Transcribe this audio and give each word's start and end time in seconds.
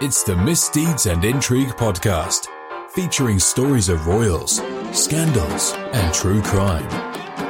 It's 0.00 0.24
the 0.24 0.36
Misdeeds 0.36 1.06
and 1.06 1.24
Intrigue 1.24 1.68
podcast, 1.68 2.48
featuring 2.90 3.38
stories 3.38 3.88
of 3.88 4.08
royals, 4.08 4.60
scandals, 4.90 5.72
and 5.72 6.12
true 6.12 6.42
crime. 6.42 6.90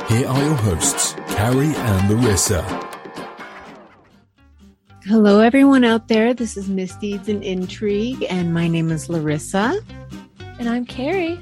Here 0.09 0.29
are 0.29 0.43
your 0.43 0.55
hosts, 0.55 1.15
Carrie 1.29 1.75
and 1.75 2.11
Larissa. 2.11 2.63
Hello, 5.05 5.41
everyone 5.41 5.85
out 5.85 6.09
there. 6.09 6.35
This 6.35 6.59
is 6.59 6.69
Misdeeds 6.69 7.31
and 7.31 7.43
Intrigue, 7.43 8.27
and 8.29 8.53
my 8.53 8.69
name 8.69 8.91
is 8.91 9.09
Larissa. 9.09 9.81
And 10.59 10.69
I'm 10.69 10.85
Carrie. 10.85 11.41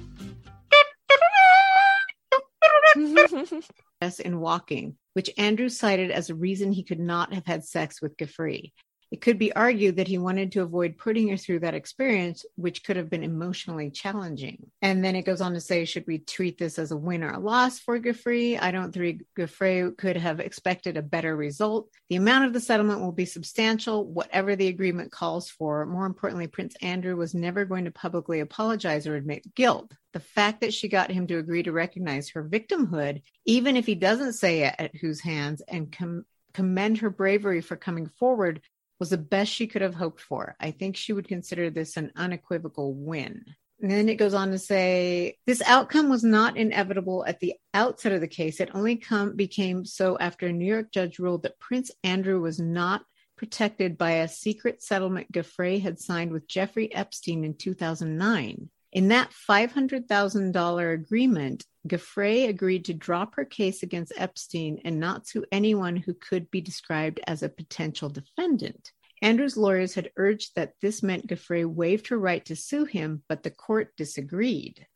in 4.21 4.39
walking, 4.39 4.96
which 5.14 5.30
Andrew 5.37 5.69
cited 5.69 6.12
as 6.12 6.30
a 6.30 6.37
reason 6.37 6.71
he 6.71 6.84
could 6.84 7.00
not 7.00 7.34
have 7.34 7.45
had 7.45 7.64
sex 7.64 8.00
with 8.00 8.16
Giuffre. 8.16 8.71
It 9.13 9.21
could 9.21 9.39
be 9.39 9.53
argued 9.53 9.97
that 9.97 10.09
he 10.09 10.17
wanted 10.17 10.53
to 10.53 10.63
avoid 10.63 10.97
putting 10.97 11.29
her 11.29 11.37
through 11.37 11.61
that 11.61 11.75
experience, 11.75 12.47
which 12.57 12.83
could 12.83 12.97
have 12.97 13.11
been 13.11 13.23
emotionally 13.23 13.91
challenging. 13.91 14.70
And 14.80 15.05
then 15.05 15.16
it 15.16 15.27
goes 15.27 15.43
on 15.43 15.53
to 15.53 15.61
say, 15.61 15.84
should 15.84 16.07
we 16.07 16.20
treat 16.20 16.57
this 16.57 16.79
as 16.79 16.93
a 16.93 16.97
win 16.97 17.23
or 17.23 17.30
a 17.30 17.39
loss 17.39 17.79
for 17.79 18.01
Giuffre? 18.01 18.59
I 18.59 18.70
don't 18.70 18.91
think 18.91 19.23
Giuffre 19.39 19.95
could 19.98 20.17
have 20.17 20.41
expected 20.41 20.97
a 20.97 21.03
better 21.03 21.37
result. 21.37 21.91
The 22.09 22.17
amount 22.17 22.47
of 22.47 22.55
the 22.55 22.61
settlement 22.61 23.01
will 23.01 23.12
be 23.12 23.27
substantial, 23.27 24.06
whatever 24.06 24.56
the 24.56 24.69
agreement 24.69 25.12
calls 25.12 25.51
for. 25.51 25.84
More 25.84 26.06
importantly, 26.06 26.47
Prince 26.47 26.75
Andrew 26.81 27.15
was 27.15 27.34
never 27.34 27.67
going 27.67 27.84
to 27.84 27.91
publicly 27.91 28.41
apologize 28.41 29.06
or 29.06 29.15
admit 29.15 29.55
guilt. 29.55 29.92
The 30.15 30.20
fact 30.20 30.62
that 30.62 30.73
she 30.73 30.89
got 30.89 31.11
him 31.11 31.27
to 31.27 31.37
agree 31.37 31.62
to 31.65 31.73
recognize 31.73 32.31
her 32.31 32.42
victimhood, 32.42 33.20
even 33.45 33.77
if 33.77 33.84
he 33.84 33.95
doesn't 33.95 34.33
say 34.33 34.62
it 34.62 34.75
at 34.79 34.97
whose 34.97 35.20
hands, 35.20 35.61
and 35.69 35.92
com- 35.92 36.25
commend 36.55 36.98
her 36.98 37.11
bravery 37.11 37.61
for 37.61 37.77
coming 37.77 38.06
forward 38.06 38.62
was 39.02 39.11
the 39.11 39.19
best 39.19 39.51
she 39.51 39.66
could 39.66 39.83
have 39.83 39.97
hoped 39.97 40.20
for. 40.20 40.55
I 40.61 40.70
think 40.70 40.97
she 40.97 41.12
would 41.12 41.27
consider 41.27 41.70
this 41.70 41.97
an 41.97 42.12
unequivocal 42.15 42.95
win. 42.95 43.45
And 43.81 43.91
then 43.91 44.08
it 44.08 44.14
goes 44.14 44.33
on 44.33 44.53
to 44.53 44.61
say 44.61 45.39
this 45.45 45.61
outcome 45.67 46.08
was 46.08 46.22
not 46.22 46.56
inevitable 46.56 47.25
at 47.27 47.41
the 47.41 47.55
outset 47.75 48.12
of 48.12 48.20
the 48.20 48.28
case. 48.28 48.61
It 48.61 48.70
only 48.75 48.95
come, 48.95 49.34
became 49.34 49.84
so 49.84 50.17
after 50.20 50.47
a 50.47 50.53
New 50.53 50.73
York 50.73 50.92
judge 50.92 51.19
ruled 51.19 51.42
that 51.42 51.58
Prince 51.58 51.91
Andrew 52.05 52.41
was 52.41 52.61
not 52.61 53.03
protected 53.36 53.98
by 53.98 54.12
a 54.12 54.28
secret 54.28 54.84
settlement 54.84 55.33
Giuffre 55.33 55.83
had 55.83 55.98
signed 55.98 56.30
with 56.30 56.47
Jeffrey 56.47 56.95
Epstein 56.95 57.42
in 57.42 57.55
2009. 57.55 58.70
In 58.93 59.09
that 59.09 59.31
$500,000 59.48 60.95
agreement, 60.95 61.65
Giuffre 61.89 62.48
agreed 62.48 62.85
to 62.85 62.95
drop 62.95 63.37
her 63.37 63.45
case 63.45 63.83
against 63.83 64.12
Epstein 64.17 64.81
and 64.85 65.01
not 65.01 65.27
sue 65.27 65.45
anyone 65.51 65.97
who 65.97 66.12
could 66.12 66.51
be 66.51 66.61
described 66.61 67.19
as 67.27 67.43
a 67.43 67.48
potential 67.48 68.11
defendant. 68.11 68.93
Andrew's 69.23 69.57
lawyers 69.57 69.95
had 69.95 70.11
urged 70.17 70.57
that 70.57 70.75
this 70.83 71.03
meant 71.03 71.27
Giuffre 71.27 71.65
waived 71.65 72.09
her 72.09 72.19
right 72.19 72.45
to 72.47 72.57
sue 72.57 72.85
him, 72.85 73.23
but 73.29 73.43
the 73.43 73.51
court 73.51 73.97
disagreed. 73.97 74.87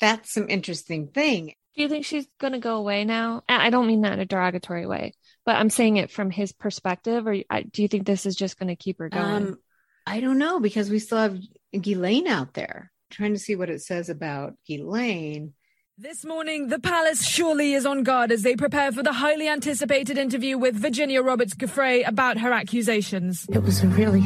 That's 0.00 0.32
some 0.32 0.48
interesting 0.48 1.08
thing. 1.08 1.54
Do 1.74 1.82
you 1.82 1.88
think 1.88 2.04
she's 2.04 2.26
going 2.40 2.52
to 2.52 2.58
go 2.58 2.76
away 2.76 3.04
now? 3.04 3.42
I 3.48 3.70
don't 3.70 3.86
mean 3.86 4.02
that 4.02 4.14
in 4.14 4.20
a 4.20 4.26
derogatory 4.26 4.86
way, 4.86 5.14
but 5.44 5.56
I'm 5.56 5.70
saying 5.70 5.96
it 5.96 6.10
from 6.10 6.30
his 6.30 6.52
perspective. 6.52 7.26
Or 7.26 7.34
do 7.34 7.82
you 7.82 7.88
think 7.88 8.06
this 8.06 8.24
is 8.24 8.36
just 8.36 8.58
going 8.58 8.68
to 8.68 8.76
keep 8.76 8.98
her 8.98 9.08
going? 9.08 9.24
Um, 9.24 9.58
I 10.06 10.20
don't 10.20 10.38
know 10.38 10.60
because 10.60 10.90
we 10.90 10.98
still 10.98 11.18
have 11.18 11.38
Ghislaine 11.72 12.28
out 12.28 12.54
there. 12.54 12.91
I'm 13.12 13.16
trying 13.16 13.34
to 13.34 13.38
see 13.38 13.56
what 13.56 13.68
it 13.68 13.82
says 13.82 14.08
about 14.08 14.54
Ghislaine. 14.66 15.52
This 15.98 16.24
morning, 16.24 16.68
the 16.68 16.78
palace 16.78 17.22
surely 17.22 17.74
is 17.74 17.84
on 17.84 18.04
guard 18.04 18.32
as 18.32 18.40
they 18.40 18.56
prepare 18.56 18.90
for 18.90 19.02
the 19.02 19.12
highly 19.12 19.50
anticipated 19.50 20.16
interview 20.16 20.56
with 20.56 20.74
Virginia 20.76 21.20
Roberts 21.20 21.52
Giuffre 21.54 22.08
about 22.08 22.38
her 22.38 22.52
accusations. 22.52 23.44
It 23.52 23.62
was 23.62 23.82
a 23.82 23.88
really 23.88 24.22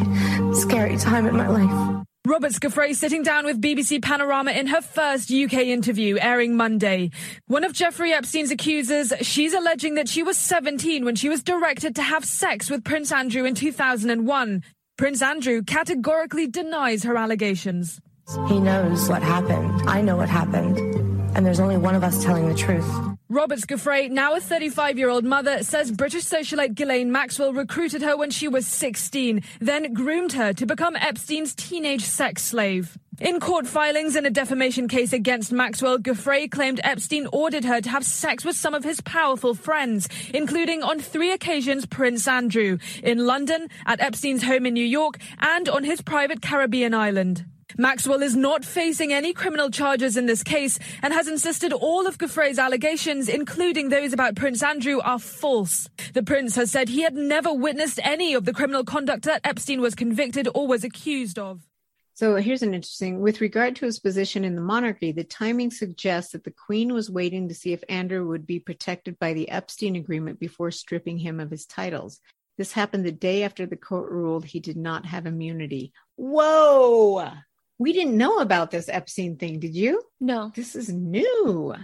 scary 0.55 0.97
time 0.99 1.27
in 1.27 1.37
my 1.37 1.49
life. 1.49 2.07
Roberts 2.25 2.61
Giuffre 2.61 2.95
sitting 2.95 3.25
down 3.25 3.45
with 3.45 3.61
BBC 3.61 4.01
Panorama 4.01 4.53
in 4.53 4.69
her 4.69 4.81
first 4.81 5.33
UK 5.33 5.55
interview, 5.55 6.17
airing 6.21 6.57
Monday. 6.57 7.11
One 7.49 7.65
of 7.65 7.73
Jeffrey 7.73 8.13
Epstein's 8.13 8.53
accusers, 8.53 9.13
she's 9.23 9.53
alleging 9.53 9.97
that 9.97 10.09
she 10.09 10.23
was 10.23 10.39
17 10.39 11.05
when 11.05 11.17
she 11.17 11.29
was 11.29 11.43
directed 11.43 11.97
to 11.97 12.03
have 12.03 12.25
sex 12.25 12.71
with 12.71 12.85
Prince 12.85 13.11
Andrew 13.11 13.47
in 13.47 13.57
2001. 13.57 14.63
Prince 14.97 15.23
Andrew 15.23 15.65
categorically 15.65 16.47
denies 16.47 17.03
her 17.03 17.17
allegations. 17.17 18.01
He 18.49 18.59
knows 18.61 19.09
what 19.09 19.23
happened. 19.23 19.89
I 19.89 20.01
know 20.03 20.17
what 20.17 20.29
happened 20.29 21.07
and 21.37 21.45
there's 21.45 21.61
only 21.61 21.77
one 21.77 21.95
of 21.95 22.03
us 22.03 22.25
telling 22.25 22.49
the 22.49 22.55
truth. 22.55 22.91
Roberts 23.29 23.67
Giuffre, 23.67 24.09
now 24.09 24.35
a 24.35 24.41
35 24.41 24.99
year 24.99 25.11
old 25.11 25.25
mother, 25.25 25.63
says 25.63 25.93
British 25.93 26.25
socialite 26.25 26.75
Ghislaine 26.75 27.13
Maxwell 27.13 27.53
recruited 27.53 28.01
her 28.01 28.17
when 28.17 28.31
she 28.31 28.49
was 28.49 28.67
16, 28.67 29.43
then 29.61 29.93
groomed 29.93 30.33
her 30.33 30.55
to 30.55 30.65
become 30.65 30.97
Epstein's 30.97 31.55
teenage 31.55 32.05
sex 32.05 32.43
slave. 32.43 32.97
In 33.21 33.39
court 33.39 33.67
filings 33.67 34.17
in 34.17 34.25
a 34.25 34.31
defamation 34.31 34.89
case 34.89 35.13
against 35.13 35.53
Maxwell, 35.53 35.99
Giuffre 35.99 36.51
claimed 36.51 36.81
Epstein 36.83 37.27
ordered 37.33 37.65
her 37.65 37.83
to 37.83 37.91
have 37.91 38.05
sex 38.05 38.43
with 38.43 38.57
some 38.57 38.73
of 38.73 38.85
his 38.85 39.03
powerful 39.03 39.55
friends, 39.55 40.09
including 40.33 40.83
on 40.83 41.01
three 41.01 41.33
occasions 41.33 41.85
Prince 41.85 42.27
Andrew, 42.27 42.79
in 43.03 43.27
London, 43.27 43.69
at 43.85 44.01
Epstein's 44.01 44.45
home 44.45 44.65
in 44.65 44.73
New 44.73 44.85
York, 44.85 45.19
and 45.39 45.69
on 45.69 45.85
his 45.85 46.01
private 46.01 46.41
Caribbean 46.41 46.95
island. 46.95 47.45
Maxwell 47.77 48.23
is 48.23 48.37
not 48.37 48.65
facing 48.65 49.13
any 49.13 49.33
criminal 49.33 49.71
charges 49.71 50.17
in 50.17 50.27
this 50.27 50.43
case 50.43 50.79
and 51.03 51.13
has 51.13 51.29
insisted 51.29 51.73
all 51.73 52.07
of 52.07 52.17
Giuffre's 52.17 52.59
allegations, 52.59 53.29
including 53.29 53.89
those 53.89 54.13
about 54.13 54.37
Prince 54.37 54.63
Andrew, 54.63 55.01
are 55.01 55.19
false. 55.19 55.89
The 56.15 56.23
prince 56.23 56.55
has 56.57 56.71
said 56.71 56.89
he 56.89 57.03
had 57.03 57.15
never 57.15 57.53
witnessed 57.53 58.01
any 58.03 58.35
of 58.35 58.45
the 58.45 58.55
criminal 58.55 58.85
conduct 58.85 59.25
that 59.25 59.43
Epstein 59.45 59.81
was 59.81 59.95
convicted 59.95 60.49
or 60.55 60.67
was 60.67 60.85
accused 60.85 61.39
of. 61.39 61.69
So 62.15 62.37
here's 62.37 62.63
an 62.63 62.73
interesting 62.73 63.21
with 63.21 63.43
regard 63.43 63.77
to 63.77 63.85
his 63.85 63.99
position 63.99 64.43
in 64.43 64.55
the 64.55 64.63
monarchy, 64.63 65.13
the 65.13 65.23
timing 65.25 65.71
suggests 65.71 66.33
that 66.33 66.45
the 66.45 66.51
queen 66.53 66.95
was 66.95 67.11
waiting 67.11 67.47
to 67.49 67.55
see 67.55 67.75
if 67.75 67.85
Andrew 67.91 68.27
would 68.27 68.47
be 68.47 68.59
protected 68.59 69.19
by 69.19 69.35
the 69.35 69.51
Epstein 69.51 69.97
agreement 69.97 70.41
before 70.41 70.71
stripping 70.71 71.19
him 71.19 71.41
of 71.41 71.51
his 71.51 71.67
titles. 71.67 72.21
This 72.57 72.73
happened 72.73 73.05
the 73.05 73.13
day 73.13 73.43
after 73.43 73.67
the 73.67 73.77
court 73.77 74.11
ruled 74.11 74.47
he 74.47 74.61
did 74.61 74.79
not 74.79 75.05
have 75.05 75.27
immunity. 75.27 75.93
Whoa! 76.15 77.33
We 77.79 77.93
didn't 77.93 78.17
know 78.17 78.39
about 78.39 78.71
this 78.71 78.89
Epstein 78.89 79.37
thing, 79.37 79.61
did 79.61 79.75
you? 79.75 80.03
No. 80.21 80.51
This 80.55 80.75
is 80.75 80.89
new. 80.89 81.75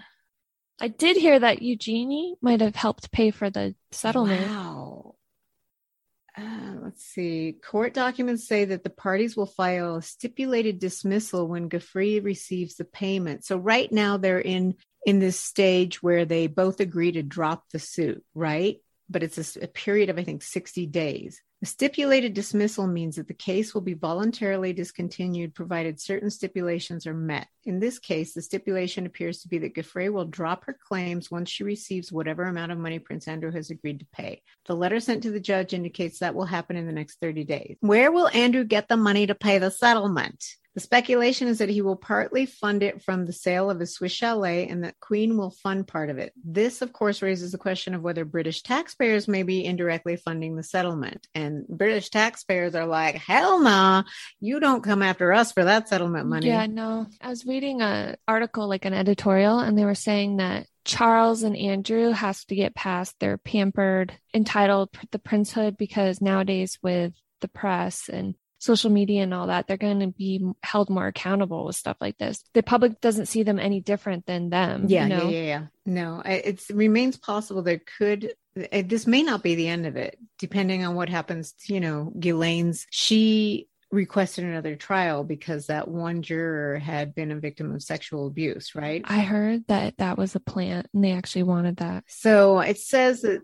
I 0.80 0.88
did 0.88 1.16
hear 1.16 1.38
that 1.38 1.62
Eugenie 1.62 2.36
might 2.41 2.60
have 2.60 2.75
helped 2.75 3.12
pay 3.12 3.30
for 3.30 3.50
the 3.50 3.75
settlement. 3.91 4.48
Wow. 4.48 5.14
Uh, 6.36 6.76
let's 6.82 7.04
see. 7.04 7.54
Court 7.62 7.92
documents 7.92 8.48
say 8.48 8.64
that 8.64 8.84
the 8.84 8.91
parties 8.91 9.36
will 9.36 9.47
file 9.47 9.97
a 9.97 10.02
stipulated 10.02 10.78
dismissal 10.78 11.47
when 11.47 11.69
Giuffre 11.69 12.25
receives 12.25 12.76
the 12.76 12.84
payment. 12.84 13.44
So 13.44 13.58
right 13.58 13.91
now 13.92 14.16
they're 14.16 14.41
in 14.41 14.76
in 15.04 15.19
this 15.19 15.38
stage 15.38 16.02
where 16.02 16.25
they 16.25 16.47
both 16.47 16.81
agree 16.81 17.12
to 17.12 17.22
drop 17.22 17.64
the 17.70 17.78
suit, 17.78 18.25
right? 18.34 18.78
But 19.10 19.22
it's 19.22 19.56
a, 19.56 19.64
a 19.64 19.69
period 19.69 20.08
of 20.08 20.19
I 20.19 20.25
think 20.25 20.42
60 20.42 20.86
days. 20.86 21.42
The 21.62 21.66
stipulated 21.66 22.34
dismissal 22.34 22.88
means 22.88 23.14
that 23.14 23.28
the 23.28 23.34
case 23.34 23.72
will 23.72 23.82
be 23.82 23.94
voluntarily 23.94 24.72
discontinued 24.72 25.54
provided 25.54 26.00
certain 26.00 26.28
stipulations 26.28 27.06
are 27.06 27.14
met. 27.14 27.46
In 27.62 27.78
this 27.78 28.00
case, 28.00 28.34
the 28.34 28.42
stipulation 28.42 29.06
appears 29.06 29.42
to 29.42 29.48
be 29.48 29.58
that 29.58 29.72
Giuffre 29.72 30.12
will 30.12 30.24
drop 30.24 30.64
her 30.64 30.76
claims 30.76 31.30
once 31.30 31.48
she 31.50 31.62
receives 31.62 32.10
whatever 32.10 32.42
amount 32.42 32.72
of 32.72 32.78
money 32.78 32.98
Prince 32.98 33.28
Andrew 33.28 33.52
has 33.52 33.70
agreed 33.70 34.00
to 34.00 34.06
pay. 34.12 34.42
The 34.66 34.74
letter 34.74 34.98
sent 34.98 35.22
to 35.22 35.30
the 35.30 35.38
judge 35.38 35.72
indicates 35.72 36.18
that 36.18 36.34
will 36.34 36.46
happen 36.46 36.74
in 36.74 36.86
the 36.86 36.92
next 36.92 37.20
30 37.20 37.44
days. 37.44 37.76
Where 37.78 38.10
will 38.10 38.26
Andrew 38.30 38.64
get 38.64 38.88
the 38.88 38.96
money 38.96 39.28
to 39.28 39.36
pay 39.36 39.58
the 39.58 39.70
settlement? 39.70 40.44
The 40.74 40.80
speculation 40.80 41.48
is 41.48 41.58
that 41.58 41.68
he 41.68 41.82
will 41.82 41.96
partly 41.96 42.46
fund 42.46 42.82
it 42.82 43.02
from 43.02 43.26
the 43.26 43.32
sale 43.32 43.70
of 43.70 43.78
his 43.78 43.94
Swiss 43.94 44.12
chalet 44.12 44.68
and 44.68 44.84
that 44.84 44.98
Queen 45.00 45.36
will 45.36 45.50
fund 45.50 45.86
part 45.86 46.08
of 46.08 46.18
it. 46.18 46.32
This, 46.42 46.80
of 46.80 46.92
course, 46.92 47.20
raises 47.20 47.52
the 47.52 47.58
question 47.58 47.94
of 47.94 48.02
whether 48.02 48.24
British 48.24 48.62
taxpayers 48.62 49.28
may 49.28 49.42
be 49.42 49.64
indirectly 49.64 50.16
funding 50.16 50.56
the 50.56 50.62
settlement. 50.62 51.26
And 51.34 51.66
British 51.68 52.08
taxpayers 52.08 52.74
are 52.74 52.86
like, 52.86 53.16
hell 53.16 53.60
nah, 53.60 54.04
you 54.40 54.60
don't 54.60 54.82
come 54.82 55.02
after 55.02 55.32
us 55.32 55.52
for 55.52 55.64
that 55.64 55.88
settlement 55.88 56.26
money. 56.26 56.46
Yeah, 56.46 56.66
no. 56.66 57.06
I 57.20 57.28
was 57.28 57.44
reading 57.44 57.82
an 57.82 58.16
article, 58.26 58.66
like 58.66 58.86
an 58.86 58.94
editorial, 58.94 59.58
and 59.58 59.76
they 59.76 59.84
were 59.84 59.94
saying 59.94 60.38
that 60.38 60.66
Charles 60.84 61.42
and 61.42 61.56
Andrew 61.56 62.10
has 62.10 62.44
to 62.46 62.54
get 62.54 62.75
past 62.75 63.14
their 63.20 63.36
pampered, 63.36 64.14
entitled 64.34 64.88
the 65.10 65.18
princehood 65.18 65.76
because 65.76 66.20
nowadays 66.20 66.78
with 66.82 67.12
the 67.40 67.48
press 67.48 68.08
and 68.08 68.34
social 68.62 68.91
media 68.91 69.25
and 69.25 69.35
all 69.35 69.49
that, 69.49 69.67
they're 69.67 69.76
going 69.76 70.00
to 70.00 70.06
be 70.06 70.41
held 70.62 70.88
more 70.88 71.09
accountable 71.09 71.64
with 71.64 71.75
stuff 71.75 71.97
like 72.00 72.17
this. 72.19 72.44
The 72.55 72.62
public 72.62 73.00
doesn't 73.00 73.26
see 73.26 73.43
them 73.43 73.59
any 73.59 73.81
different 73.81 74.25
than 74.25 74.50
them. 74.50 74.87
Yeah, 74.88 75.03
you 75.03 75.09
know? 75.09 75.29
yeah, 75.29 75.38
yeah, 75.38 75.43
yeah. 75.43 75.67
No, 75.85 76.23
it 76.25 76.62
remains 76.70 77.17
possible 77.17 77.62
there 77.62 77.81
could. 77.99 78.35
Eh, 78.56 78.82
this 78.87 79.06
may 79.06 79.23
not 79.25 79.43
be 79.43 79.56
the 79.56 79.67
end 79.67 79.87
of 79.87 79.97
it, 79.97 80.17
depending 80.38 80.85
on 80.85 80.94
what 80.94 81.09
happens. 81.09 81.53
To, 81.53 81.75
you 81.75 81.81
know, 81.81 82.12
Ghislaine's 82.17 82.87
she 82.91 83.69
requested 83.91 84.44
another 84.44 84.75
trial 84.75 85.23
because 85.23 85.67
that 85.67 85.87
one 85.87 86.23
juror 86.23 86.79
had 86.79 87.14
been 87.14 87.31
a 87.31 87.38
victim 87.38 87.75
of 87.75 87.82
sexual 87.82 88.26
abuse, 88.26 88.75
right? 88.75 89.03
I 89.05 89.20
heard 89.20 89.67
that 89.69 89.99
that 89.99 90.17
was 90.17 90.35
a 90.35 90.41
plant 90.41 90.87
and 90.94 91.05
they 91.05 91.12
actually 91.12 91.43
wanted 91.43 91.76
that. 91.76 92.05
So 92.06 92.61
it 92.61 92.79
says 92.79 93.20
that 93.20 93.43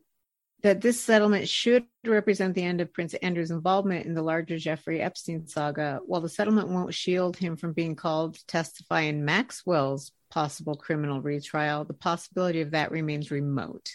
that 0.63 0.81
this 0.81 1.01
settlement 1.01 1.49
should 1.49 1.85
represent 2.05 2.55
the 2.55 2.65
end 2.65 2.81
of 2.81 2.93
Prince 2.93 3.15
Andrew's 3.15 3.53
involvement 3.53 4.07
in 4.07 4.15
the 4.15 4.23
larger 4.23 4.59
Jeffrey 4.59 5.01
Epstein 5.01 5.47
saga. 5.47 6.01
While 6.05 6.21
the 6.21 6.29
settlement 6.29 6.69
won't 6.69 6.95
shield 6.95 7.37
him 7.37 7.57
from 7.57 7.73
being 7.73 7.95
called 7.95 8.35
to 8.35 8.47
testify 8.47 9.03
in 9.03 9.25
Maxwell's 9.25 10.11
possible 10.31 10.75
criminal 10.75 11.21
retrial, 11.21 11.85
the 11.85 11.95
possibility 11.95 12.61
of 12.61 12.73
that 12.73 12.91
remains 12.91 13.31
remote. 13.31 13.89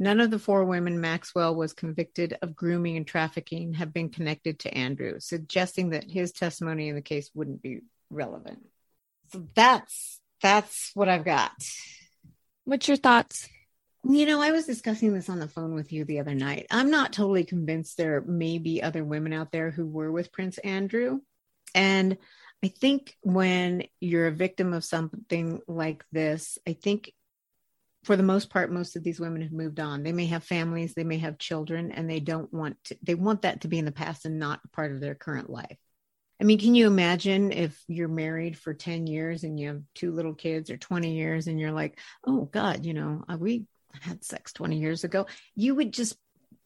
None 0.00 0.18
of 0.18 0.30
the 0.30 0.38
four 0.38 0.64
women 0.64 1.00
Maxwell 1.00 1.54
was 1.54 1.74
convicted 1.74 2.36
of 2.42 2.56
grooming 2.56 2.96
and 2.96 3.06
trafficking 3.06 3.74
have 3.74 3.92
been 3.92 4.08
connected 4.08 4.58
to 4.60 4.74
Andrew, 4.74 5.20
suggesting 5.20 5.90
that 5.90 6.10
his 6.10 6.32
testimony 6.32 6.88
in 6.88 6.94
the 6.94 7.02
case 7.02 7.30
wouldn't 7.34 7.62
be 7.62 7.82
relevant. 8.08 8.60
So 9.30 9.46
that's 9.54 10.18
that's 10.42 10.90
what 10.94 11.08
I've 11.08 11.24
got. 11.24 11.52
What's 12.64 12.88
your 12.88 12.96
thoughts? 12.96 13.46
You 14.02 14.24
know, 14.24 14.40
I 14.40 14.50
was 14.50 14.64
discussing 14.64 15.12
this 15.12 15.28
on 15.28 15.40
the 15.40 15.48
phone 15.48 15.74
with 15.74 15.92
you 15.92 16.04
the 16.04 16.20
other 16.20 16.34
night. 16.34 16.66
I'm 16.70 16.90
not 16.90 17.12
totally 17.12 17.44
convinced 17.44 17.96
there 17.96 18.22
may 18.22 18.58
be 18.58 18.82
other 18.82 19.04
women 19.04 19.32
out 19.32 19.52
there 19.52 19.70
who 19.70 19.86
were 19.86 20.10
with 20.10 20.32
Prince 20.32 20.58
Andrew. 20.58 21.20
And 21.74 22.16
I 22.64 22.68
think 22.68 23.16
when 23.22 23.84
you're 24.00 24.26
a 24.26 24.32
victim 24.32 24.72
of 24.72 24.84
something 24.84 25.60
like 25.68 26.04
this, 26.12 26.58
I 26.66 26.72
think 26.72 27.12
for 28.04 28.16
the 28.16 28.22
most 28.22 28.48
part, 28.48 28.72
most 28.72 28.96
of 28.96 29.02
these 29.02 29.20
women 29.20 29.42
have 29.42 29.52
moved 29.52 29.78
on. 29.78 30.02
They 30.02 30.12
may 30.12 30.26
have 30.26 30.44
families, 30.44 30.94
they 30.94 31.04
may 31.04 31.18
have 31.18 31.36
children, 31.38 31.92
and 31.92 32.08
they 32.08 32.20
don't 32.20 32.52
want 32.52 32.82
to, 32.84 32.96
they 33.02 33.14
want 33.14 33.42
that 33.42 33.62
to 33.62 33.68
be 33.68 33.78
in 33.78 33.84
the 33.84 33.92
past 33.92 34.24
and 34.24 34.38
not 34.38 34.60
part 34.72 34.92
of 34.92 35.00
their 35.00 35.14
current 35.14 35.50
life. 35.50 35.76
I 36.40 36.44
mean, 36.44 36.58
can 36.58 36.74
you 36.74 36.86
imagine 36.86 37.52
if 37.52 37.78
you're 37.86 38.08
married 38.08 38.56
for 38.56 38.72
10 38.72 39.06
years 39.06 39.44
and 39.44 39.60
you 39.60 39.68
have 39.68 39.82
two 39.94 40.12
little 40.12 40.34
kids 40.34 40.70
or 40.70 40.78
20 40.78 41.14
years 41.14 41.46
and 41.46 41.60
you're 41.60 41.72
like, 41.72 41.98
oh 42.26 42.46
God, 42.46 42.86
you 42.86 42.94
know, 42.94 43.22
uh, 43.28 43.36
had 44.00 44.24
sex 44.24 44.52
20 44.52 44.78
years 44.78 45.04
ago? 45.04 45.26
You 45.54 45.74
would 45.74 45.92
just 45.92 46.16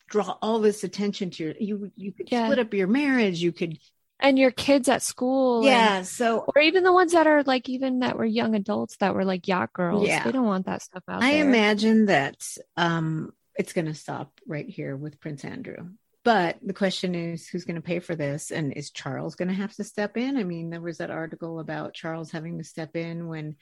draw 0.09 0.37
all 0.43 0.61
this 0.61 0.85
attention 0.85 1.31
to 1.31 1.45
your, 1.45 1.55
you, 1.59 1.93
you 1.97 2.13
could 2.13 2.31
yeah. 2.31 2.47
split 2.47 2.59
up 2.59 2.75
your 2.75 2.87
marriage. 2.87 3.41
You 3.41 3.53
could, 3.53 3.79
and 4.21 4.39
your 4.39 4.51
kids 4.51 4.89
at 4.89 5.03
school. 5.03 5.65
Yeah. 5.65 5.99
And, 5.99 6.07
so, 6.07 6.45
or 6.55 6.63
even 6.63 6.85
the 6.85 6.93
ones 6.93 7.13
that 7.13 7.27
are 7.27 7.43
like, 7.43 7.69
even 7.69 8.01
that 8.01 8.17
were 8.17 8.25
young 8.25 8.55
adults 8.55 8.97
that 8.99 9.15
were 9.15 9.25
like 9.25 9.49
yacht 9.49 9.73
girls. 9.73 10.07
Yeah. 10.07 10.25
They 10.25 10.33
don't 10.33 10.47
want 10.47 10.67
that 10.67 10.83
stuff 10.83 11.03
out 11.09 11.23
I 11.23 11.33
there. 11.33 11.45
imagine 11.47 12.07
that 12.07 12.47
um, 12.77 13.33
it's 13.57 13.73
going 13.73 13.87
to 13.87 13.95
stop 13.95 14.41
right 14.47 14.69
here 14.69 14.97
with 14.97 15.21
Prince 15.21 15.45
Andrew. 15.45 15.91
But 16.25 16.57
the 16.63 16.73
question 16.73 17.15
is, 17.15 17.47
who's 17.47 17.65
going 17.65 17.77
to 17.77 17.83
pay 17.83 17.99
for 17.99 18.17
this? 18.17 18.51
And 18.51 18.73
is 18.73 18.91
Charles 18.91 19.35
going 19.35 19.49
to 19.49 19.55
have 19.55 19.75
to 19.75 19.85
step 19.85 20.17
in? 20.17 20.39
I 20.39 20.45
mean, 20.45 20.71
there 20.71 20.81
was 20.81 20.99
that 20.99 21.11
article 21.11 21.61
about 21.61 21.93
Charles 21.93 22.31
having 22.31 22.57
to 22.59 22.65
step 22.65 22.97
in 22.97 23.29
when 23.29 23.57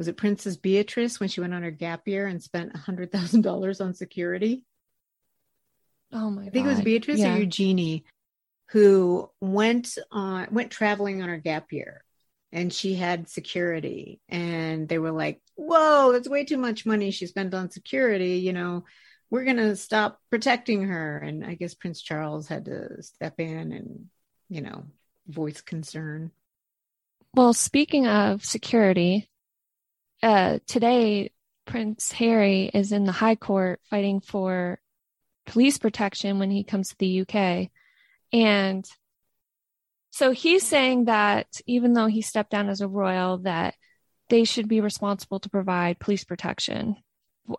was 0.00 0.08
it 0.08 0.16
Princess 0.16 0.56
Beatrice 0.56 1.20
when 1.20 1.28
she 1.28 1.42
went 1.42 1.52
on 1.52 1.62
her 1.62 1.70
gap 1.70 2.08
year 2.08 2.26
and 2.26 2.42
spent 2.42 2.74
a 2.74 2.78
hundred 2.78 3.12
thousand 3.12 3.42
dollars 3.42 3.82
on 3.82 3.92
security? 3.92 4.64
Oh 6.10 6.30
my! 6.30 6.46
I 6.46 6.48
think 6.48 6.64
God. 6.64 6.70
it 6.70 6.74
was 6.76 6.80
Beatrice 6.80 7.18
yeah. 7.18 7.34
or 7.34 7.38
Eugenie 7.38 8.06
who 8.70 9.28
went 9.42 9.98
on 10.10 10.48
went 10.52 10.70
traveling 10.70 11.22
on 11.22 11.28
her 11.28 11.36
gap 11.36 11.70
year 11.70 12.02
and 12.52 12.72
she 12.72 12.94
had 12.94 13.28
security 13.28 14.20
and 14.28 14.88
they 14.88 14.98
were 14.98 15.10
like 15.10 15.40
whoa 15.56 16.12
that's 16.12 16.28
way 16.28 16.44
too 16.44 16.56
much 16.56 16.86
money 16.86 17.10
she 17.10 17.26
spent 17.26 17.52
on 17.52 17.70
security 17.70 18.36
you 18.36 18.52
know 18.52 18.84
we're 19.28 19.44
going 19.44 19.56
to 19.56 19.76
stop 19.76 20.18
protecting 20.30 20.84
her 20.84 21.18
and 21.18 21.44
i 21.44 21.54
guess 21.54 21.74
prince 21.74 22.00
charles 22.00 22.48
had 22.48 22.64
to 22.64 23.02
step 23.02 23.34
in 23.38 23.72
and 23.72 24.06
you 24.48 24.60
know 24.60 24.84
voice 25.26 25.60
concern 25.60 26.30
well 27.34 27.52
speaking 27.52 28.06
of 28.06 28.44
security 28.44 29.29
uh 30.22 30.58
today 30.66 31.30
prince 31.66 32.12
harry 32.12 32.70
is 32.72 32.92
in 32.92 33.04
the 33.04 33.12
high 33.12 33.34
court 33.34 33.80
fighting 33.88 34.20
for 34.20 34.78
police 35.46 35.78
protection 35.78 36.38
when 36.38 36.50
he 36.50 36.64
comes 36.64 36.88
to 36.88 36.96
the 36.98 37.20
uk 37.22 37.68
and 38.32 38.88
so 40.10 40.32
he's 40.32 40.66
saying 40.66 41.04
that 41.04 41.46
even 41.66 41.92
though 41.92 42.06
he 42.06 42.20
stepped 42.20 42.50
down 42.50 42.68
as 42.68 42.80
a 42.80 42.88
royal, 42.88 43.38
that 43.38 43.74
they 44.28 44.44
should 44.44 44.68
be 44.68 44.80
responsible 44.80 45.40
to 45.40 45.48
provide 45.48 46.00
police 46.00 46.24
protection. 46.24 46.96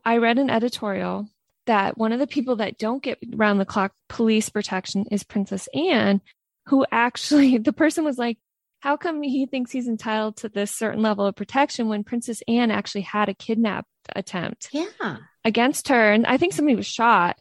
I 0.05 0.17
read 0.17 0.37
an 0.37 0.49
editorial 0.49 1.27
that 1.65 1.97
one 1.97 2.11
of 2.11 2.19
the 2.19 2.27
people 2.27 2.57
that 2.57 2.77
don't 2.77 3.03
get 3.03 3.19
round 3.33 3.59
the 3.59 3.65
clock 3.65 3.93
police 4.09 4.49
protection 4.49 5.05
is 5.11 5.23
Princess 5.23 5.67
Anne, 5.73 6.21
who 6.67 6.85
actually, 6.91 7.57
the 7.57 7.73
person 7.73 8.03
was 8.03 8.17
like, 8.17 8.37
how 8.81 8.97
come 8.97 9.21
he 9.21 9.45
thinks 9.45 9.71
he's 9.71 9.87
entitled 9.87 10.37
to 10.37 10.49
this 10.49 10.71
certain 10.71 11.01
level 11.01 11.25
of 11.25 11.35
protection 11.35 11.87
when 11.87 12.03
Princess 12.03 12.43
Anne 12.47 12.71
actually 12.71 13.01
had 13.01 13.29
a 13.29 13.33
kidnap 13.33 13.85
attempt 14.15 14.69
yeah. 14.73 15.17
against 15.45 15.87
her? 15.87 16.11
And 16.11 16.25
I 16.27 16.37
think 16.37 16.53
somebody 16.53 16.75
was 16.75 16.85
shot 16.85 17.37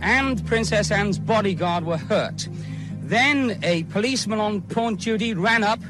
and 0.00 0.46
Princess 0.46 0.90
Anne's 0.90 1.18
bodyguard 1.18 1.84
were 1.84 1.98
hurt. 1.98 2.48
Then 3.02 3.58
a 3.62 3.84
policeman 3.84 4.40
on 4.40 4.62
point 4.62 5.00
duty 5.00 5.34
ran 5.34 5.62
up. 5.62 5.80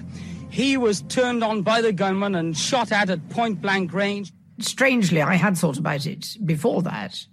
He 0.51 0.77
was 0.77 1.03
turned 1.03 1.45
on 1.45 1.63
by 1.63 1.81
the 1.81 1.93
gunman 1.93 2.35
and 2.35 2.57
shot 2.57 2.91
at 2.91 3.09
at 3.09 3.29
point 3.31 3.61
blank 3.61 3.93
range. 3.93 4.33
Strangely, 4.59 5.23
I 5.23 5.35
had 5.35 5.57
thought 5.57 5.79
about 5.79 6.07
it 6.07 6.37
before 6.45 6.83
that. 6.83 7.25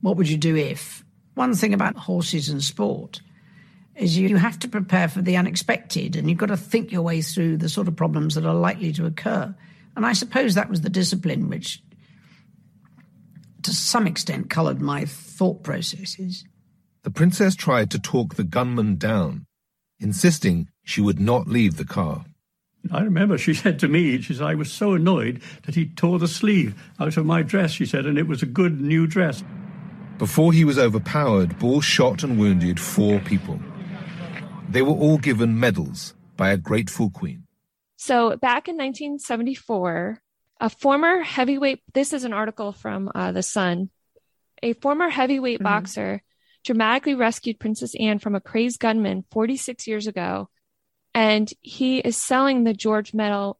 What 0.00 0.16
would 0.16 0.28
you 0.28 0.38
do 0.38 0.56
if? 0.56 1.04
One 1.34 1.54
thing 1.54 1.74
about 1.74 1.96
horses 1.96 2.48
and 2.48 2.62
sport 2.62 3.20
is 3.96 4.16
you 4.16 4.36
have 4.36 4.58
to 4.60 4.68
prepare 4.68 5.08
for 5.08 5.20
the 5.20 5.36
unexpected 5.36 6.16
and 6.16 6.28
you've 6.28 6.38
got 6.38 6.46
to 6.46 6.56
think 6.56 6.90
your 6.92 7.02
way 7.02 7.20
through 7.22 7.56
the 7.56 7.68
sort 7.68 7.88
of 7.88 7.96
problems 7.96 8.34
that 8.34 8.46
are 8.46 8.54
likely 8.54 8.92
to 8.92 9.06
occur. 9.06 9.54
And 9.96 10.06
I 10.06 10.12
suppose 10.12 10.54
that 10.54 10.70
was 10.70 10.80
the 10.80 10.88
discipline 10.88 11.48
which 11.48 11.82
to 13.62 13.74
some 13.74 14.06
extent 14.06 14.48
coloured 14.50 14.80
my 14.80 15.04
thought 15.04 15.62
processes. 15.62 16.44
The 17.02 17.10
princess 17.10 17.54
tried 17.54 17.90
to 17.90 17.98
talk 17.98 18.34
the 18.34 18.44
gunman 18.44 18.96
down, 18.96 19.46
insisting 19.98 20.68
she 20.82 21.00
would 21.00 21.20
not 21.20 21.46
leave 21.46 21.76
the 21.76 21.84
car. 21.84 22.24
I 22.90 23.02
remember 23.02 23.36
she 23.36 23.54
said 23.62 23.78
to 23.80 23.88
me, 23.88 24.20
she 24.20 24.34
said, 24.34 24.46
I 24.46 24.54
was 24.54 24.72
so 24.72 24.94
annoyed 24.94 25.42
that 25.64 25.74
he 25.74 25.86
tore 25.86 26.18
the 26.18 26.28
sleeve 26.28 26.74
out 26.98 27.16
of 27.16 27.26
my 27.26 27.42
dress, 27.42 27.72
she 27.72 27.86
said, 27.86 28.06
and 28.06 28.18
it 28.18 28.26
was 28.26 28.42
a 28.42 28.46
good 28.46 28.80
new 28.80 29.06
dress. 29.06 29.44
Before 30.18 30.52
he 30.52 30.64
was 30.64 30.78
overpowered, 30.78 31.58
Ball 31.58 31.80
shot 31.80 32.22
and 32.22 32.38
wounded 32.38 32.78
four 32.78 33.20
people. 33.20 33.58
They 34.70 34.82
were 34.82 34.94
all 34.94 35.18
given 35.18 35.58
medals 35.58 36.14
by 36.36 36.50
a 36.50 36.56
grateful 36.56 37.10
queen. 37.10 37.46
So 37.96 38.36
back 38.36 38.68
in 38.68 38.76
1974, 38.76 40.22
a 40.60 40.70
former 40.70 41.22
heavyweight, 41.22 41.82
this 41.92 42.12
is 42.12 42.22
an 42.22 42.32
article 42.32 42.70
from 42.72 43.10
uh, 43.12 43.32
The 43.32 43.42
Sun. 43.42 43.90
A 44.62 44.74
former 44.74 45.08
heavyweight 45.08 45.58
mm-hmm. 45.58 45.64
boxer 45.64 46.22
dramatically 46.64 47.14
rescued 47.14 47.58
Princess 47.58 47.94
Anne 47.98 48.20
from 48.20 48.36
a 48.36 48.40
crazed 48.40 48.78
gunman 48.78 49.24
46 49.32 49.88
years 49.88 50.06
ago. 50.06 50.48
And 51.14 51.50
he 51.60 51.98
is 51.98 52.16
selling 52.16 52.62
the 52.62 52.72
George 52.72 53.12
Medal 53.12 53.58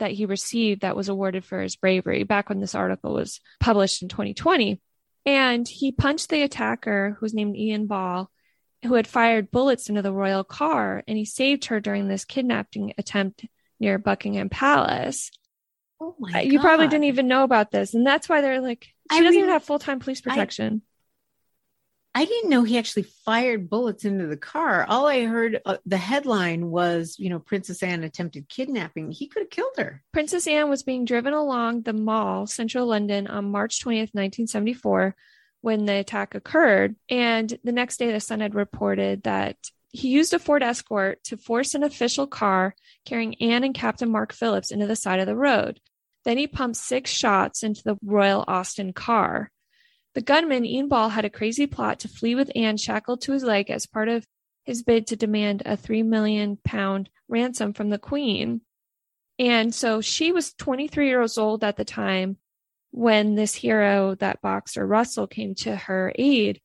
that 0.00 0.10
he 0.10 0.26
received 0.26 0.80
that 0.80 0.96
was 0.96 1.08
awarded 1.08 1.44
for 1.44 1.60
his 1.60 1.76
bravery 1.76 2.24
back 2.24 2.48
when 2.48 2.60
this 2.60 2.74
article 2.74 3.14
was 3.14 3.40
published 3.60 4.02
in 4.02 4.08
2020. 4.08 4.80
And 5.24 5.68
he 5.68 5.92
punched 5.92 6.30
the 6.30 6.42
attacker, 6.42 7.16
who 7.18 7.24
was 7.24 7.34
named 7.34 7.56
Ian 7.56 7.86
Ball, 7.86 8.28
who 8.84 8.94
had 8.94 9.06
fired 9.06 9.50
bullets 9.50 9.88
into 9.88 10.02
the 10.02 10.12
royal 10.12 10.44
car, 10.44 11.02
and 11.06 11.18
he 11.18 11.24
saved 11.24 11.66
her 11.66 11.80
during 11.80 12.08
this 12.08 12.24
kidnapping 12.24 12.94
attempt 12.98 13.44
near 13.80 13.98
Buckingham 13.98 14.48
Palace. 14.48 15.30
Oh 16.00 16.14
my 16.18 16.42
you 16.42 16.60
probably 16.60 16.86
didn't 16.86 17.04
even 17.04 17.26
know 17.26 17.42
about 17.42 17.70
this. 17.70 17.94
And 17.94 18.06
that's 18.06 18.28
why 18.28 18.40
they're 18.40 18.60
like, 18.60 18.84
she 19.10 19.18
I 19.18 19.22
doesn't 19.22 19.38
even 19.38 19.50
have 19.50 19.64
full 19.64 19.78
time 19.78 19.98
police 19.98 20.20
protection. 20.20 20.82
I, 22.14 22.22
I, 22.22 22.24
didn't 22.24 22.50
know 22.50 22.62
he 22.62 22.78
actually 22.78 23.04
fired 23.24 23.68
bullets 23.68 24.04
into 24.04 24.26
the 24.26 24.36
car. 24.36 24.86
All 24.88 25.06
I 25.06 25.24
heard, 25.24 25.60
uh, 25.64 25.78
the 25.86 25.96
headline 25.96 26.70
was, 26.70 27.16
you 27.18 27.30
know, 27.30 27.40
Princess 27.40 27.82
Anne 27.82 28.04
attempted 28.04 28.48
kidnapping. 28.48 29.10
He 29.10 29.26
could 29.26 29.42
have 29.42 29.50
killed 29.50 29.74
her. 29.76 30.02
Princess 30.12 30.46
Anne 30.46 30.70
was 30.70 30.84
being 30.84 31.04
driven 31.04 31.32
along 31.32 31.82
the 31.82 31.92
mall, 31.92 32.46
central 32.46 32.86
London, 32.86 33.26
on 33.26 33.50
March 33.50 33.80
20th, 33.80 34.14
1974, 34.14 35.16
when 35.60 35.84
the 35.84 35.96
attack 35.96 36.34
occurred. 36.34 36.96
And 37.08 37.56
the 37.64 37.72
next 37.72 37.98
day, 37.98 38.12
the 38.12 38.20
Sun 38.20 38.40
had 38.40 38.54
reported 38.54 39.24
that 39.24 39.56
he 39.90 40.08
used 40.08 40.34
a 40.34 40.38
Ford 40.38 40.62
Escort 40.62 41.22
to 41.24 41.36
force 41.36 41.74
an 41.74 41.82
official 41.82 42.26
car 42.26 42.74
carrying 43.04 43.34
Anne 43.40 43.64
and 43.64 43.74
Captain 43.74 44.10
Mark 44.10 44.32
Phillips 44.32 44.70
into 44.70 44.86
the 44.86 44.96
side 44.96 45.20
of 45.20 45.26
the 45.26 45.36
road. 45.36 45.80
Then 46.24 46.36
he 46.36 46.46
pumped 46.46 46.76
six 46.76 47.10
shots 47.10 47.62
into 47.62 47.82
the 47.84 47.96
Royal 48.04 48.44
Austin 48.46 48.92
car. 48.92 49.50
The 50.14 50.20
gunman, 50.20 50.66
Ian 50.66 50.88
Ball, 50.88 51.10
had 51.10 51.24
a 51.24 51.30
crazy 51.30 51.66
plot 51.66 52.00
to 52.00 52.08
flee 52.08 52.34
with 52.34 52.52
Anne 52.54 52.76
shackled 52.76 53.22
to 53.22 53.32
his 53.32 53.44
leg 53.44 53.70
as 53.70 53.86
part 53.86 54.08
of 54.08 54.26
his 54.64 54.82
bid 54.82 55.06
to 55.06 55.16
demand 55.16 55.62
a 55.64 55.76
three 55.76 56.02
million 56.02 56.58
pound 56.64 57.08
ransom 57.28 57.72
from 57.72 57.88
the 57.88 57.98
Queen. 57.98 58.60
And 59.38 59.74
so 59.74 60.00
she 60.00 60.32
was 60.32 60.52
23 60.54 61.08
years 61.08 61.38
old 61.38 61.62
at 61.62 61.76
the 61.76 61.84
time 61.84 62.36
when 62.90 63.34
this 63.34 63.54
hero, 63.54 64.14
that 64.16 64.40
boxer 64.40 64.86
Russell, 64.86 65.26
came 65.26 65.54
to 65.56 65.76
her 65.76 66.12
aid. 66.16 66.60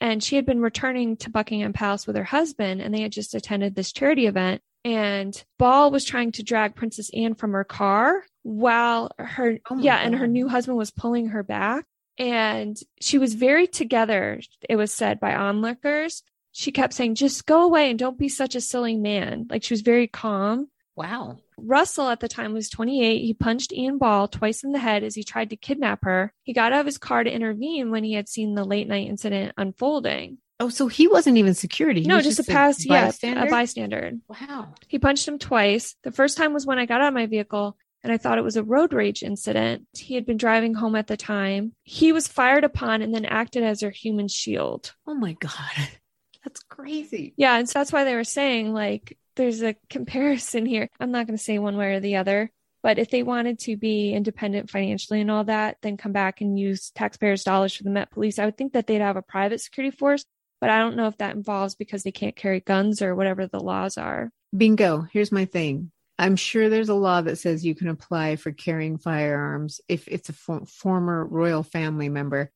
And 0.00 0.22
she 0.22 0.36
had 0.36 0.44
been 0.44 0.60
returning 0.60 1.16
to 1.18 1.30
Buckingham 1.30 1.72
Palace 1.72 2.06
with 2.06 2.16
her 2.16 2.24
husband, 2.24 2.82
and 2.82 2.92
they 2.92 3.00
had 3.00 3.12
just 3.12 3.34
attended 3.34 3.74
this 3.74 3.92
charity 3.92 4.26
event. 4.26 4.60
And 4.84 5.42
Ball 5.58 5.90
was 5.90 6.04
trying 6.04 6.32
to 6.32 6.42
drag 6.42 6.74
Princess 6.74 7.10
Anne 7.14 7.34
from 7.34 7.52
her 7.52 7.64
car 7.64 8.22
while 8.42 9.10
her, 9.18 9.58
oh 9.70 9.78
yeah, 9.78 9.98
God. 9.98 10.06
and 10.06 10.14
her 10.16 10.26
new 10.26 10.48
husband 10.48 10.76
was 10.76 10.90
pulling 10.90 11.28
her 11.28 11.42
back. 11.42 11.86
And 12.18 12.76
she 13.00 13.18
was 13.18 13.34
very 13.34 13.66
together, 13.66 14.40
it 14.68 14.76
was 14.76 14.92
said 14.92 15.20
by 15.20 15.34
onlookers. 15.34 16.22
She 16.52 16.70
kept 16.70 16.92
saying, 16.92 17.16
just 17.16 17.46
go 17.46 17.64
away 17.64 17.90
and 17.90 17.98
don't 17.98 18.18
be 18.18 18.28
such 18.28 18.54
a 18.54 18.60
silly 18.60 18.96
man. 18.96 19.46
Like 19.48 19.64
she 19.64 19.72
was 19.72 19.80
very 19.80 20.06
calm. 20.06 20.68
Wow. 20.96 21.38
Russell 21.58 22.08
at 22.08 22.20
the 22.20 22.28
time 22.28 22.52
was 22.52 22.70
28. 22.70 23.20
He 23.20 23.34
punched 23.34 23.72
Ian 23.72 23.98
Ball 23.98 24.28
twice 24.28 24.62
in 24.62 24.72
the 24.72 24.78
head 24.78 25.02
as 25.02 25.14
he 25.14 25.24
tried 25.24 25.50
to 25.50 25.56
kidnap 25.56 26.04
her. 26.04 26.32
He 26.42 26.52
got 26.52 26.72
out 26.72 26.80
of 26.80 26.86
his 26.86 26.98
car 26.98 27.24
to 27.24 27.32
intervene 27.32 27.90
when 27.90 28.04
he 28.04 28.12
had 28.12 28.28
seen 28.28 28.54
the 28.54 28.64
late 28.64 28.88
night 28.88 29.08
incident 29.08 29.54
unfolding. 29.56 30.38
Oh, 30.60 30.68
so 30.68 30.86
he 30.86 31.08
wasn't 31.08 31.36
even 31.36 31.54
security. 31.54 32.02
He 32.02 32.06
no, 32.06 32.16
was 32.16 32.24
just, 32.24 32.38
a 32.38 32.44
pass, 32.44 32.84
yeah, 32.84 33.06
bystander? 33.06 33.46
a 33.46 33.50
bystander. 33.50 34.12
Wow. 34.28 34.74
He 34.86 35.00
punched 35.00 35.26
him 35.26 35.38
twice. 35.38 35.96
The 36.04 36.12
first 36.12 36.36
time 36.36 36.52
was 36.54 36.64
when 36.64 36.78
I 36.78 36.86
got 36.86 37.00
out 37.00 37.08
of 37.08 37.14
my 37.14 37.26
vehicle 37.26 37.76
and 38.04 38.12
I 38.12 38.18
thought 38.18 38.38
it 38.38 38.44
was 38.44 38.56
a 38.56 38.62
road 38.62 38.92
rage 38.92 39.22
incident. 39.22 39.86
He 39.96 40.14
had 40.14 40.26
been 40.26 40.36
driving 40.36 40.74
home 40.74 40.94
at 40.94 41.08
the 41.08 41.16
time. 41.16 41.72
He 41.82 42.12
was 42.12 42.28
fired 42.28 42.62
upon 42.62 43.02
and 43.02 43.12
then 43.12 43.24
acted 43.24 43.64
as 43.64 43.80
her 43.80 43.90
human 43.90 44.28
shield. 44.28 44.94
Oh 45.06 45.14
my 45.14 45.32
God. 45.32 45.52
That's 46.44 46.62
crazy. 46.62 47.32
Yeah. 47.36 47.56
And 47.56 47.66
so 47.66 47.78
that's 47.78 47.90
why 47.90 48.04
they 48.04 48.14
were 48.14 48.22
saying, 48.22 48.74
like, 48.74 49.16
there's 49.36 49.62
a 49.62 49.76
comparison 49.90 50.66
here. 50.66 50.88
I'm 51.00 51.10
not 51.10 51.26
going 51.26 51.36
to 51.36 51.42
say 51.42 51.58
one 51.58 51.76
way 51.76 51.94
or 51.94 52.00
the 52.00 52.16
other, 52.16 52.50
but 52.82 52.98
if 52.98 53.10
they 53.10 53.22
wanted 53.22 53.58
to 53.60 53.76
be 53.76 54.12
independent 54.12 54.70
financially 54.70 55.20
and 55.20 55.30
all 55.30 55.44
that, 55.44 55.78
then 55.82 55.96
come 55.96 56.12
back 56.12 56.40
and 56.40 56.58
use 56.58 56.90
taxpayers' 56.90 57.44
dollars 57.44 57.74
for 57.74 57.82
the 57.82 57.90
Met 57.90 58.10
Police, 58.10 58.38
I 58.38 58.44
would 58.44 58.56
think 58.56 58.74
that 58.74 58.86
they'd 58.86 59.00
have 59.00 59.16
a 59.16 59.22
private 59.22 59.60
security 59.60 59.96
force. 59.96 60.24
But 60.60 60.70
I 60.70 60.78
don't 60.78 60.96
know 60.96 61.08
if 61.08 61.18
that 61.18 61.34
involves 61.34 61.74
because 61.74 62.04
they 62.04 62.12
can't 62.12 62.36
carry 62.36 62.60
guns 62.60 63.02
or 63.02 63.14
whatever 63.14 63.46
the 63.46 63.60
laws 63.60 63.98
are. 63.98 64.30
Bingo. 64.56 65.06
Here's 65.12 65.32
my 65.32 65.44
thing. 65.44 65.90
I'm 66.18 66.36
sure 66.36 66.68
there's 66.68 66.88
a 66.88 66.94
law 66.94 67.20
that 67.22 67.36
says 67.36 67.64
you 67.64 67.74
can 67.74 67.88
apply 67.88 68.36
for 68.36 68.52
carrying 68.52 68.98
firearms 68.98 69.80
if 69.88 70.06
it's 70.06 70.28
a 70.28 70.32
for- 70.32 70.64
former 70.64 71.26
royal 71.26 71.62
family 71.62 72.08
member. 72.08 72.50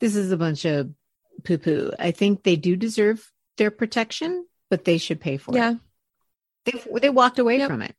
This 0.00 0.16
is 0.16 0.30
a 0.32 0.36
bunch 0.36 0.64
of 0.64 0.90
poo 1.44 1.58
poo. 1.58 1.92
I 1.98 2.12
think 2.12 2.42
they 2.42 2.56
do 2.56 2.76
deserve 2.76 3.30
their 3.58 3.70
protection, 3.70 4.46
but 4.70 4.84
they 4.84 4.98
should 4.98 5.20
pay 5.20 5.36
for 5.36 5.52
it. 5.52 5.58
Yeah. 5.58 5.72
it. 5.72 5.78
They 6.64 6.82
they 7.00 7.10
walked 7.10 7.38
away 7.38 7.58
Yep. 7.58 7.68
from 7.68 7.82
it. 7.82 7.94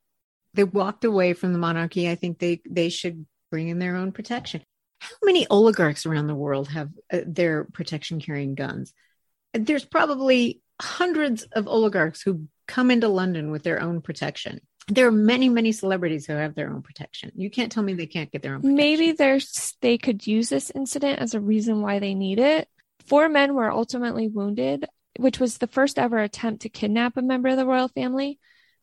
They 0.54 0.64
walked 0.64 1.04
away 1.04 1.32
from 1.32 1.52
the 1.52 1.58
monarchy. 1.58 2.08
I 2.08 2.14
think 2.14 2.38
they 2.38 2.62
they 2.68 2.88
should 2.88 3.26
bring 3.50 3.68
in 3.68 3.78
their 3.78 3.96
own 3.96 4.12
protection. 4.12 4.62
How 5.00 5.10
many 5.22 5.46
oligarchs 5.48 6.06
around 6.06 6.28
the 6.28 6.34
world 6.34 6.68
have 6.68 6.90
uh, 7.12 7.20
their 7.26 7.64
protection 7.64 8.20
carrying 8.20 8.54
guns? 8.54 8.94
There's 9.52 9.84
probably 9.84 10.62
hundreds 10.80 11.42
of 11.52 11.68
oligarchs 11.68 12.22
who 12.22 12.48
come 12.66 12.90
into 12.90 13.08
London 13.08 13.50
with 13.50 13.62
their 13.62 13.80
own 13.80 14.00
protection. 14.00 14.60
There 14.88 15.06
are 15.06 15.12
many, 15.12 15.48
many 15.48 15.72
celebrities 15.72 16.26
who 16.26 16.34
have 16.34 16.54
their 16.54 16.70
own 16.70 16.82
protection. 16.82 17.32
You 17.34 17.50
can't 17.50 17.70
tell 17.72 17.82
me 17.82 17.94
they 17.94 18.06
can't 18.06 18.30
get 18.30 18.42
their 18.42 18.54
own 18.54 18.60
protection. 18.62 18.76
Maybe 18.76 19.12
there's 19.12 19.76
they 19.80 19.98
could 19.98 20.26
use 20.26 20.48
this 20.48 20.70
incident 20.74 21.20
as 21.20 21.34
a 21.34 21.40
reason 21.40 21.82
why 21.82 21.98
they 21.98 22.14
need 22.14 22.38
it. 22.38 22.68
Four 23.06 23.28
men 23.28 23.54
were 23.54 23.70
ultimately 23.70 24.28
wounded, 24.28 24.86
which 25.18 25.38
was 25.38 25.58
the 25.58 25.66
first 25.66 25.98
ever 25.98 26.18
attempt 26.18 26.62
to 26.62 26.68
kidnap 26.68 27.16
a 27.16 27.22
member 27.22 27.48
of 27.50 27.56
the 27.56 27.66
royal 27.66 27.88
family. 27.88 28.38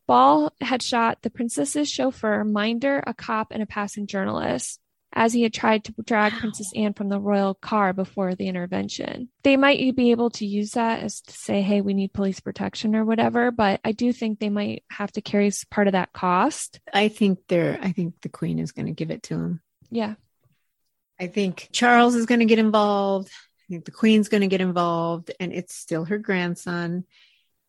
Ball 0.06 0.52
had 0.60 0.82
shot 0.82 1.22
the 1.22 1.30
princess's 1.30 1.90
chauffeur, 1.90 2.44
Minder, 2.44 3.02
a 3.06 3.14
cop, 3.14 3.48
and 3.50 3.62
a 3.62 3.66
passing 3.66 4.06
journalist 4.06 4.80
as 5.14 5.32
he 5.32 5.42
had 5.42 5.52
tried 5.52 5.84
to 5.84 5.94
drag 6.04 6.32
Wow. 6.32 6.38
Princess 6.40 6.72
Anne 6.74 6.94
from 6.94 7.08
the 7.08 7.20
royal 7.20 7.54
car 7.54 7.92
before 7.92 8.34
the 8.34 8.48
intervention. 8.48 9.28
They 9.42 9.56
might 9.56 9.94
be 9.94 10.10
able 10.10 10.30
to 10.30 10.46
use 10.46 10.70
that 10.70 11.02
as 11.02 11.20
to 11.20 11.32
say, 11.32 11.60
hey, 11.60 11.82
we 11.82 11.92
need 11.92 12.12
police 12.14 12.40
protection 12.40 12.96
or 12.96 13.04
whatever, 13.04 13.50
but 13.50 13.80
I 13.84 13.92
do 13.92 14.12
think 14.12 14.38
they 14.38 14.48
might 14.48 14.84
have 14.90 15.12
to 15.12 15.20
carry 15.20 15.50
part 15.70 15.86
of 15.86 15.92
that 15.92 16.12
cost. 16.12 16.80
I 16.92 17.08
think 17.08 17.40
they're. 17.48 17.78
I 17.82 17.92
think 17.92 18.20
the 18.22 18.30
Queen 18.30 18.58
is 18.58 18.72
going 18.72 18.86
to 18.86 18.92
give 18.92 19.10
it 19.10 19.24
to 19.24 19.34
him. 19.34 19.60
Yeah. 19.90 20.14
I 21.20 21.26
think 21.26 21.68
Charles 21.72 22.14
is 22.14 22.26
going 22.26 22.40
to 22.40 22.46
get 22.46 22.58
involved. 22.58 23.28
I 23.28 23.64
think 23.68 23.84
the 23.84 23.90
Queen's 23.90 24.28
going 24.28 24.40
to 24.40 24.48
get 24.48 24.60
involved, 24.62 25.30
and 25.38 25.52
it's 25.52 25.74
still 25.74 26.06
her 26.06 26.18
grandson 26.18 27.04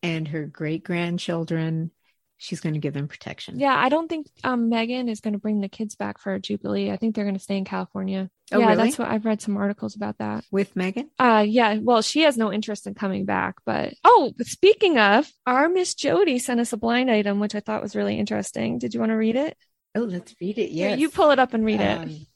and 0.02 0.28
her 0.30 0.46
great 0.46 0.84
grandchildren. 0.84 1.92
She's 2.38 2.60
going 2.60 2.74
to 2.74 2.80
give 2.80 2.94
them 2.94 3.08
protection. 3.08 3.58
Yeah, 3.58 3.76
I 3.76 3.88
don't 3.88 4.10
think 4.10 4.28
um, 4.44 4.70
Meghan 4.70 5.10
is 5.10 5.22
going 5.22 5.34
to 5.34 5.40
bring 5.40 5.62
the 5.62 5.70
kids 5.70 5.96
back 5.96 6.20
for 6.20 6.34
a 6.34 6.40
Jubilee. 6.40 6.92
I 6.92 6.98
think 6.98 7.16
they're 7.16 7.24
going 7.24 7.38
to 7.38 7.40
stay 7.40 7.58
in 7.58 7.64
California. 7.64 8.30
Oh, 8.52 8.60
yeah, 8.60 8.70
really? 8.70 8.84
that's 8.84 9.00
what 9.00 9.08
I've 9.08 9.26
read 9.26 9.42
some 9.42 9.56
articles 9.56 9.96
about 9.96 10.18
that. 10.18 10.44
With 10.52 10.76
Meghan? 10.76 11.08
Uh, 11.18 11.46
yeah, 11.48 11.78
well, 11.82 12.02
she 12.02 12.24
has 12.24 12.38
no 12.38 12.52
interest 12.52 12.86
in 12.86 12.96
coming 12.96 13.24
back. 13.24 13.56
But 13.66 13.94
oh, 14.04 14.34
speaking 14.42 14.98
of, 14.98 15.30
our 15.46 15.70
Miss 15.70 15.94
Jody 15.94 16.38
sent 16.38 16.60
us 16.60 16.74
a 16.74 16.78
blind 16.78 17.10
item, 17.10 17.40
which 17.40 17.56
I 17.56 17.62
thought 17.62 17.82
was 17.82 17.96
really 17.96 18.20
interesting. 18.20 18.78
Did 18.78 18.94
you 18.94 19.00
want 19.00 19.12
to 19.12 19.18
read 19.18 19.38
it? 19.38 19.56
Oh, 19.96 20.02
let's 20.02 20.36
read 20.42 20.58
it. 20.58 20.72
Yeah, 20.72 20.96
you 20.96 21.10
pull 21.10 21.32
it 21.32 21.40
up 21.40 21.54
and 21.54 21.64
read 21.64 21.80
it. 21.80 21.98
Um, 21.98 22.28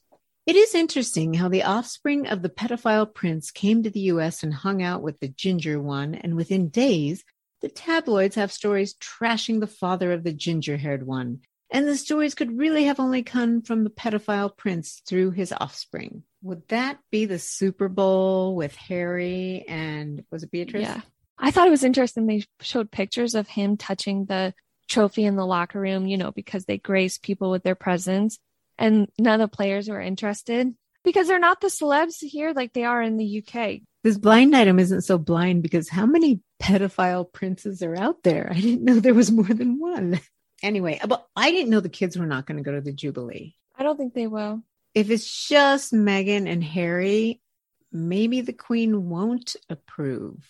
It 0.46 0.56
is 0.56 0.74
interesting 0.74 1.34
how 1.34 1.48
the 1.50 1.64
offspring 1.64 2.28
of 2.28 2.40
the 2.40 2.48
pedophile 2.48 3.12
prince 3.12 3.50
came 3.50 3.82
to 3.82 3.90
the 3.90 4.00
US 4.12 4.42
and 4.42 4.54
hung 4.54 4.82
out 4.82 5.02
with 5.02 5.20
the 5.20 5.28
ginger 5.28 5.78
one, 5.80 6.14
and 6.14 6.34
within 6.36 6.68
days, 6.70 7.24
the 7.60 7.68
tabloids 7.68 8.36
have 8.36 8.52
stories 8.52 8.94
trashing 8.94 9.60
the 9.60 9.66
father 9.66 10.12
of 10.12 10.24
the 10.24 10.32
ginger 10.32 10.76
haired 10.76 11.06
one. 11.06 11.40
And 11.70 11.86
the 11.86 11.96
stories 11.96 12.34
could 12.34 12.56
really 12.56 12.84
have 12.84 12.98
only 12.98 13.22
come 13.22 13.60
from 13.60 13.84
the 13.84 13.90
pedophile 13.90 14.56
prince 14.56 15.02
through 15.06 15.32
his 15.32 15.52
offspring. 15.52 16.22
Would 16.42 16.66
that 16.68 16.98
be 17.10 17.26
the 17.26 17.38
Super 17.38 17.88
Bowl 17.88 18.56
with 18.56 18.74
Harry 18.76 19.64
and 19.68 20.24
was 20.30 20.44
it 20.44 20.50
Beatrice? 20.50 20.82
Yeah. 20.82 21.02
I 21.38 21.50
thought 21.50 21.66
it 21.66 21.72
was 21.72 21.84
interesting. 21.84 22.26
They 22.26 22.44
showed 22.60 22.90
pictures 22.90 23.34
of 23.34 23.48
him 23.48 23.76
touching 23.76 24.24
the 24.24 24.54
trophy 24.88 25.24
in 25.24 25.36
the 25.36 25.46
locker 25.46 25.78
room, 25.78 26.06
you 26.06 26.16
know, 26.16 26.32
because 26.32 26.64
they 26.64 26.78
grace 26.78 27.18
people 27.18 27.50
with 27.50 27.62
their 27.64 27.74
presence. 27.74 28.38
And 28.78 29.08
none 29.18 29.40
of 29.40 29.50
the 29.50 29.54
players 29.54 29.88
were 29.88 30.00
interested 30.00 30.74
because 31.08 31.26
they're 31.26 31.38
not 31.38 31.62
the 31.62 31.68
celebs 31.68 32.18
here 32.20 32.52
like 32.52 32.74
they 32.74 32.84
are 32.84 33.00
in 33.00 33.16
the 33.16 33.42
UK. 33.42 33.80
This 34.04 34.18
blind 34.18 34.54
item 34.54 34.78
isn't 34.78 35.00
so 35.00 35.16
blind 35.16 35.62
because 35.62 35.88
how 35.88 36.04
many 36.04 36.42
pedophile 36.60 37.32
princes 37.32 37.82
are 37.82 37.96
out 37.96 38.22
there? 38.24 38.52
I 38.54 38.60
didn't 38.60 38.84
know 38.84 39.00
there 39.00 39.14
was 39.14 39.32
more 39.32 39.46
than 39.46 39.78
one. 39.78 40.20
Anyway, 40.62 40.98
uh, 41.02 41.06
but 41.06 41.26
I 41.34 41.50
didn't 41.50 41.70
know 41.70 41.80
the 41.80 41.88
kids 41.88 42.18
were 42.18 42.26
not 42.26 42.44
going 42.44 42.58
to 42.58 42.62
go 42.62 42.72
to 42.72 42.82
the 42.82 42.92
Jubilee. 42.92 43.54
I 43.74 43.84
don't 43.84 43.96
think 43.96 44.12
they 44.12 44.26
will. 44.26 44.62
If 44.92 45.08
it's 45.08 45.48
just 45.48 45.94
Meghan 45.94 46.46
and 46.46 46.62
Harry, 46.62 47.40
maybe 47.90 48.42
the 48.42 48.52
Queen 48.52 49.08
won't 49.08 49.56
approve 49.70 50.44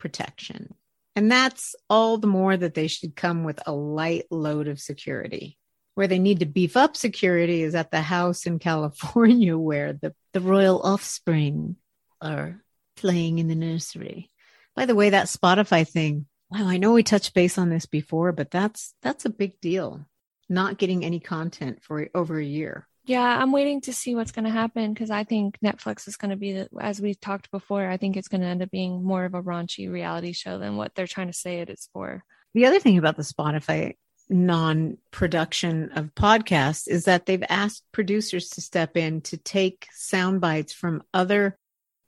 protection. 0.00 0.74
And 1.14 1.30
that's 1.30 1.76
all 1.88 2.18
the 2.18 2.26
more 2.26 2.56
that 2.56 2.74
they 2.74 2.88
should 2.88 3.14
come 3.14 3.44
with 3.44 3.60
a 3.66 3.72
light 3.72 4.24
load 4.30 4.68
of 4.68 4.80
security. 4.80 5.58
Where 5.96 6.06
they 6.06 6.20
need 6.20 6.38
to 6.40 6.46
beef 6.46 6.76
up 6.76 6.96
security 6.96 7.62
is 7.62 7.74
at 7.74 7.90
the 7.90 8.00
house 8.00 8.46
in 8.46 8.58
California 8.60 9.58
where 9.58 9.94
the, 9.94 10.14
the 10.32 10.40
royal 10.40 10.80
offspring 10.80 11.76
are 12.20 12.62
playing 12.96 13.40
in 13.40 13.48
the 13.48 13.56
nursery. 13.56 14.30
By 14.76 14.86
the 14.86 14.94
way, 14.94 15.10
that 15.10 15.26
Spotify 15.26 15.88
thing, 15.88 16.26
wow, 16.50 16.68
I 16.68 16.76
know 16.76 16.92
we 16.92 17.02
touched 17.02 17.34
base 17.34 17.58
on 17.58 17.70
this 17.70 17.86
before, 17.86 18.32
but 18.32 18.50
that's 18.50 18.94
that's 19.02 19.24
a 19.24 19.30
big 19.30 19.60
deal. 19.60 20.06
Not 20.48 20.78
getting 20.78 21.04
any 21.04 21.18
content 21.18 21.82
for 21.82 22.08
over 22.14 22.38
a 22.38 22.44
year. 22.44 22.86
Yeah, 23.06 23.22
I'm 23.22 23.52
waiting 23.52 23.80
to 23.82 23.92
see 23.92 24.16
what's 24.16 24.32
going 24.32 24.46
to 24.46 24.50
happen 24.50 24.92
because 24.92 25.10
I 25.10 25.22
think 25.22 25.58
Netflix 25.64 26.08
is 26.08 26.16
going 26.16 26.32
to 26.32 26.36
be, 26.36 26.52
the, 26.54 26.68
as 26.80 27.00
we 27.00 27.14
talked 27.14 27.52
before, 27.52 27.88
I 27.88 27.98
think 27.98 28.16
it's 28.16 28.26
going 28.26 28.40
to 28.40 28.48
end 28.48 28.62
up 28.62 28.70
being 28.70 29.04
more 29.04 29.24
of 29.24 29.34
a 29.34 29.42
raunchy 29.42 29.90
reality 29.90 30.32
show 30.32 30.58
than 30.58 30.76
what 30.76 30.92
they're 30.94 31.06
trying 31.06 31.28
to 31.28 31.32
say 31.32 31.60
it 31.60 31.70
is 31.70 31.88
for. 31.92 32.24
The 32.52 32.66
other 32.66 32.80
thing 32.80 32.98
about 32.98 33.16
the 33.16 33.22
Spotify 33.22 33.94
non 34.28 34.98
production 35.10 35.90
of 35.92 36.14
podcasts 36.14 36.88
is 36.88 37.04
that 37.04 37.26
they've 37.26 37.44
asked 37.48 37.84
producers 37.92 38.48
to 38.50 38.60
step 38.60 38.96
in 38.96 39.20
to 39.22 39.36
take 39.36 39.86
sound 39.92 40.40
bites 40.40 40.72
from 40.72 41.02
other 41.14 41.56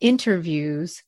interviews 0.00 1.02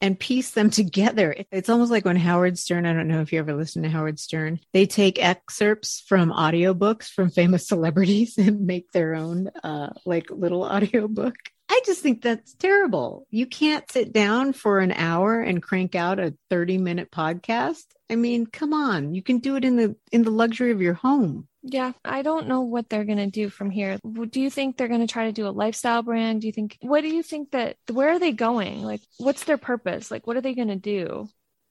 and 0.00 0.18
piece 0.18 0.50
them 0.50 0.70
together. 0.82 1.34
It's 1.50 1.68
almost 1.68 1.90
like 1.90 2.04
when 2.04 2.16
Howard 2.16 2.58
Stern, 2.58 2.86
I 2.86 2.92
don't 2.92 3.08
know 3.08 3.22
if 3.22 3.32
you 3.32 3.38
ever 3.38 3.54
listen 3.54 3.82
to 3.82 3.88
Howard 3.88 4.18
Stern, 4.18 4.60
they 4.72 4.86
take 4.86 5.22
excerpts 5.22 6.04
from 6.06 6.30
audiobooks 6.30 7.08
from 7.08 7.30
famous 7.30 7.66
celebrities 7.68 8.36
and 8.38 8.66
make 8.66 8.92
their 8.92 9.14
own 9.14 9.48
uh 9.62 9.92
like 10.04 10.30
little 10.30 10.62
audiobook. 10.64 11.36
I 11.68 11.80
just 11.86 12.02
think 12.02 12.22
that's 12.22 12.54
terrible. 12.54 13.26
You 13.30 13.46
can't 13.46 13.90
sit 13.90 14.12
down 14.12 14.52
for 14.52 14.80
an 14.80 14.92
hour 14.92 15.40
and 15.40 15.62
crank 15.62 15.94
out 15.94 16.20
a 16.20 16.34
30 16.50 16.78
minute 16.78 17.10
podcast. 17.10 17.84
I 18.10 18.16
mean, 18.16 18.46
come 18.46 18.72
on. 18.72 19.14
You 19.14 19.22
can 19.22 19.38
do 19.38 19.56
it 19.56 19.64
in 19.64 19.76
the 19.76 19.96
in 20.12 20.22
the 20.22 20.30
luxury 20.30 20.70
of 20.70 20.82
your 20.82 20.94
home. 20.94 21.48
Yeah, 21.66 21.92
I 22.04 22.20
don't 22.20 22.46
know 22.46 22.60
what 22.60 22.90
they're 22.90 23.06
going 23.06 23.18
to 23.18 23.26
do 23.26 23.48
from 23.48 23.70
here. 23.70 23.98
Do 24.04 24.40
you 24.40 24.50
think 24.50 24.76
they're 24.76 24.88
going 24.88 25.00
to 25.00 25.10
try 25.10 25.26
to 25.26 25.32
do 25.32 25.48
a 25.48 25.48
lifestyle 25.48 26.02
brand? 26.02 26.42
Do 26.42 26.46
you 26.46 26.52
think, 26.52 26.76
what 26.82 27.00
do 27.00 27.08
you 27.08 27.22
think 27.22 27.52
that, 27.52 27.78
where 27.90 28.10
are 28.10 28.18
they 28.18 28.32
going? 28.32 28.82
Like, 28.82 29.00
what's 29.16 29.44
their 29.44 29.56
purpose? 29.56 30.10
Like, 30.10 30.26
what 30.26 30.36
are 30.36 30.42
they 30.42 30.54
going 30.54 30.68
to 30.68 30.76
do? 30.76 31.26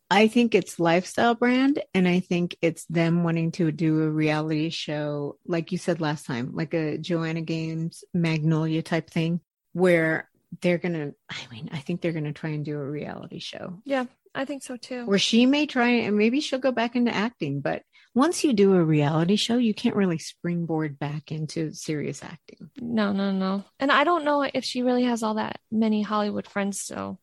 I 0.10 0.28
think 0.28 0.56
it's 0.56 0.80
lifestyle 0.80 1.36
brand 1.36 1.82
and 1.94 2.08
I 2.08 2.22
think 2.22 2.56
it's 2.62 2.86
them 2.86 3.24
wanting 3.24 3.52
to 3.54 3.72
do 3.72 4.02
a 4.02 4.10
reality 4.10 4.70
show 4.72 5.38
like 5.46 5.72
you 5.72 5.78
said 5.78 6.02
last 6.02 6.26
time, 6.26 6.52
like 6.54 6.74
a 6.74 6.98
Joanna 6.98 7.42
Gaines 7.42 8.04
Magnolia 8.14 8.82
type 8.82 9.10
thing 9.12 9.42
where 9.74 10.30
they're 10.62 10.78
going 10.78 10.94
to 10.94 11.14
I 11.30 11.52
mean, 11.52 11.70
I 11.72 11.80
think 11.80 12.02
they're 12.02 12.12
going 12.12 12.24
to 12.26 12.32
try 12.34 12.52
and 12.52 12.64
do 12.64 12.76
a 12.80 12.90
reality 12.90 13.40
show 13.40 13.82
Yeah, 13.86 14.06
I 14.34 14.46
think 14.46 14.64
so 14.64 14.78
too. 14.78 15.06
where 15.06 15.20
she 15.20 15.46
may 15.46 15.66
try 15.66 15.90
and 15.90 16.18
maybe 16.18 16.40
she'll 16.42 16.60
go 16.60 16.72
back 16.72 16.96
into 16.96 17.14
acting, 17.14 17.62
but 17.62 17.84
once 18.16 18.44
you 18.44 18.54
do 18.54 18.76
a 18.76 18.84
reality 18.84 19.36
show, 19.36 19.58
you 19.58 19.74
can't 19.74 19.96
really 19.96 20.20
springboard 20.20 21.00
back 21.00 21.32
into 21.32 21.74
serious 21.74 22.24
acting. 22.24 22.70
No, 22.80 23.12
no, 23.12 23.32
no. 23.32 23.64
And 23.80 23.92
I 23.92 24.04
don't 24.04 24.24
know 24.24 24.44
if 24.44 24.64
she 24.64 24.84
really 24.84 25.06
has 25.06 25.24
all 25.24 25.34
that 25.36 25.60
many 25.72 26.04
Hollywood 26.04 26.48
friends 26.48 26.80
still. 26.80 27.20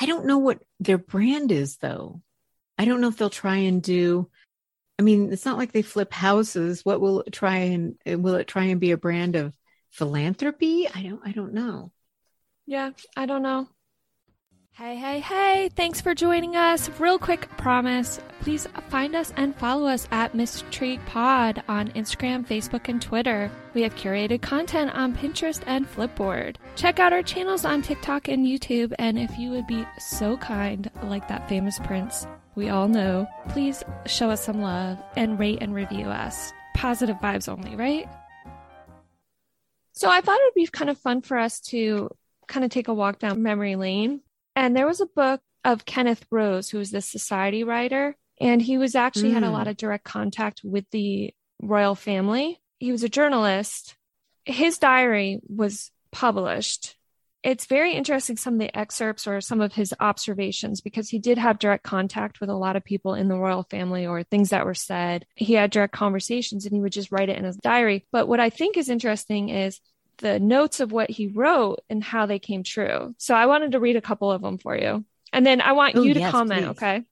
I 0.00 0.06
don't 0.06 0.24
know 0.24 0.38
what 0.38 0.62
their 0.78 0.96
brand 0.96 1.52
is 1.52 1.76
though. 1.76 2.22
I 2.78 2.86
don't 2.86 3.02
know 3.02 3.08
if 3.08 3.18
they'll 3.18 3.28
try 3.28 3.56
and 3.56 3.82
do 3.82 4.30
I 4.98 5.02
mean, 5.02 5.32
it's 5.32 5.46
not 5.46 5.56
like 5.56 5.72
they 5.72 5.80
flip 5.80 6.12
houses. 6.12 6.84
What 6.84 7.00
will 7.00 7.20
it 7.22 7.32
try 7.32 7.56
and 7.56 7.96
will 8.22 8.34
it 8.34 8.46
try 8.46 8.64
and 8.64 8.78
be 8.80 8.90
a 8.90 8.98
brand 8.98 9.34
of 9.34 9.54
philanthropy? 9.90 10.88
I 10.94 11.02
don't 11.02 11.20
I 11.24 11.32
don't 11.32 11.54
know. 11.54 11.92
Yeah, 12.66 12.90
I 13.16 13.26
don't 13.26 13.42
know. 13.42 13.68
Hey, 14.72 14.96
hey, 14.96 15.20
hey, 15.20 15.68
thanks 15.74 16.00
for 16.00 16.14
joining 16.14 16.56
us. 16.56 16.88
Real 16.98 17.18
quick 17.18 17.48
promise 17.56 18.20
please 18.40 18.66
find 18.88 19.14
us 19.14 19.32
and 19.36 19.54
follow 19.56 19.86
us 19.86 20.08
at 20.10 20.32
MisIntrigue 20.32 21.04
Pod 21.04 21.62
on 21.68 21.88
Instagram, 21.90 22.46
Facebook, 22.46 22.88
and 22.88 23.02
Twitter. 23.02 23.50
We 23.74 23.82
have 23.82 23.94
curated 23.94 24.40
content 24.40 24.92
on 24.94 25.14
Pinterest 25.14 25.62
and 25.66 25.86
Flipboard. 25.86 26.56
Check 26.74 26.98
out 26.98 27.12
our 27.12 27.22
channels 27.22 27.66
on 27.66 27.82
TikTok 27.82 28.28
and 28.28 28.46
YouTube, 28.46 28.94
and 28.98 29.18
if 29.18 29.38
you 29.38 29.50
would 29.50 29.66
be 29.66 29.84
so 29.98 30.38
kind, 30.38 30.90
like 31.02 31.28
that 31.28 31.50
famous 31.50 31.78
prince 31.80 32.26
we 32.54 32.68
all 32.68 32.88
know, 32.88 33.26
please 33.48 33.82
show 34.06 34.30
us 34.30 34.44
some 34.44 34.60
love 34.60 34.98
and 35.16 35.38
rate 35.38 35.58
and 35.60 35.74
review 35.74 36.06
us. 36.06 36.52
Positive 36.74 37.16
vibes 37.16 37.48
only, 37.48 37.76
right? 37.76 38.08
So 40.00 40.10
I 40.10 40.20
thought 40.20 40.40
it 40.40 40.44
would 40.46 40.62
be 40.62 40.66
kind 40.66 40.90
of 40.90 40.98
fun 40.98 41.20
for 41.22 41.36
us 41.36 41.60
to 41.60 42.10
kind 42.48 42.64
of 42.64 42.70
take 42.70 42.88
a 42.88 42.94
walk 42.94 43.18
down 43.18 43.42
memory 43.42 43.76
lane 43.76 44.22
and 44.56 44.76
there 44.76 44.86
was 44.86 45.00
a 45.00 45.06
book 45.06 45.40
of 45.64 45.84
Kenneth 45.84 46.24
Rose, 46.30 46.70
who 46.70 46.78
was 46.78 46.90
the 46.90 47.00
society 47.00 47.64
writer, 47.64 48.16
and 48.40 48.60
he 48.60 48.78
was 48.78 48.94
actually 48.94 49.30
mm. 49.30 49.34
had 49.34 49.42
a 49.42 49.50
lot 49.50 49.66
mm. 49.66 49.70
of 49.70 49.76
direct 49.76 50.04
contact 50.04 50.62
with 50.64 50.84
the 50.90 51.32
royal 51.62 51.94
family. 51.94 52.60
He 52.78 52.92
was 52.92 53.02
a 53.02 53.08
journalist. 53.08 53.96
His 54.44 54.78
diary 54.78 55.40
was 55.46 55.90
published. 56.12 56.96
It's 57.42 57.64
very 57.64 57.94
interesting, 57.94 58.36
some 58.36 58.54
of 58.54 58.60
the 58.60 58.76
excerpts 58.76 59.26
or 59.26 59.40
some 59.40 59.62
of 59.62 59.72
his 59.72 59.94
observations, 59.98 60.82
because 60.82 61.08
he 61.08 61.18
did 61.18 61.38
have 61.38 61.58
direct 61.58 61.84
contact 61.84 62.40
with 62.40 62.50
a 62.50 62.54
lot 62.54 62.76
of 62.76 62.84
people 62.84 63.14
in 63.14 63.28
the 63.28 63.36
royal 63.36 63.62
family 63.62 64.06
or 64.06 64.22
things 64.22 64.50
that 64.50 64.66
were 64.66 64.74
said. 64.74 65.24
He 65.36 65.54
had 65.54 65.70
direct 65.70 65.94
conversations 65.94 66.66
and 66.66 66.74
he 66.74 66.80
would 66.80 66.92
just 66.92 67.10
write 67.10 67.30
it 67.30 67.38
in 67.38 67.44
his 67.44 67.56
diary. 67.56 68.06
But 68.12 68.28
what 68.28 68.40
I 68.40 68.50
think 68.50 68.76
is 68.76 68.90
interesting 68.90 69.48
is 69.48 69.80
the 70.20 70.38
notes 70.38 70.80
of 70.80 70.92
what 70.92 71.10
he 71.10 71.26
wrote 71.26 71.80
and 71.90 72.02
how 72.02 72.26
they 72.26 72.38
came 72.38 72.62
true. 72.62 73.14
So 73.18 73.34
I 73.34 73.46
wanted 73.46 73.72
to 73.72 73.80
read 73.80 73.96
a 73.96 74.00
couple 74.00 74.30
of 74.30 74.42
them 74.42 74.58
for 74.58 74.76
you. 74.76 75.04
And 75.32 75.44
then 75.44 75.60
I 75.60 75.72
want 75.72 75.96
oh, 75.96 76.02
you 76.02 76.14
to 76.14 76.20
yes, 76.20 76.30
comment, 76.30 76.62
please. 76.62 76.70
okay? 76.70 77.02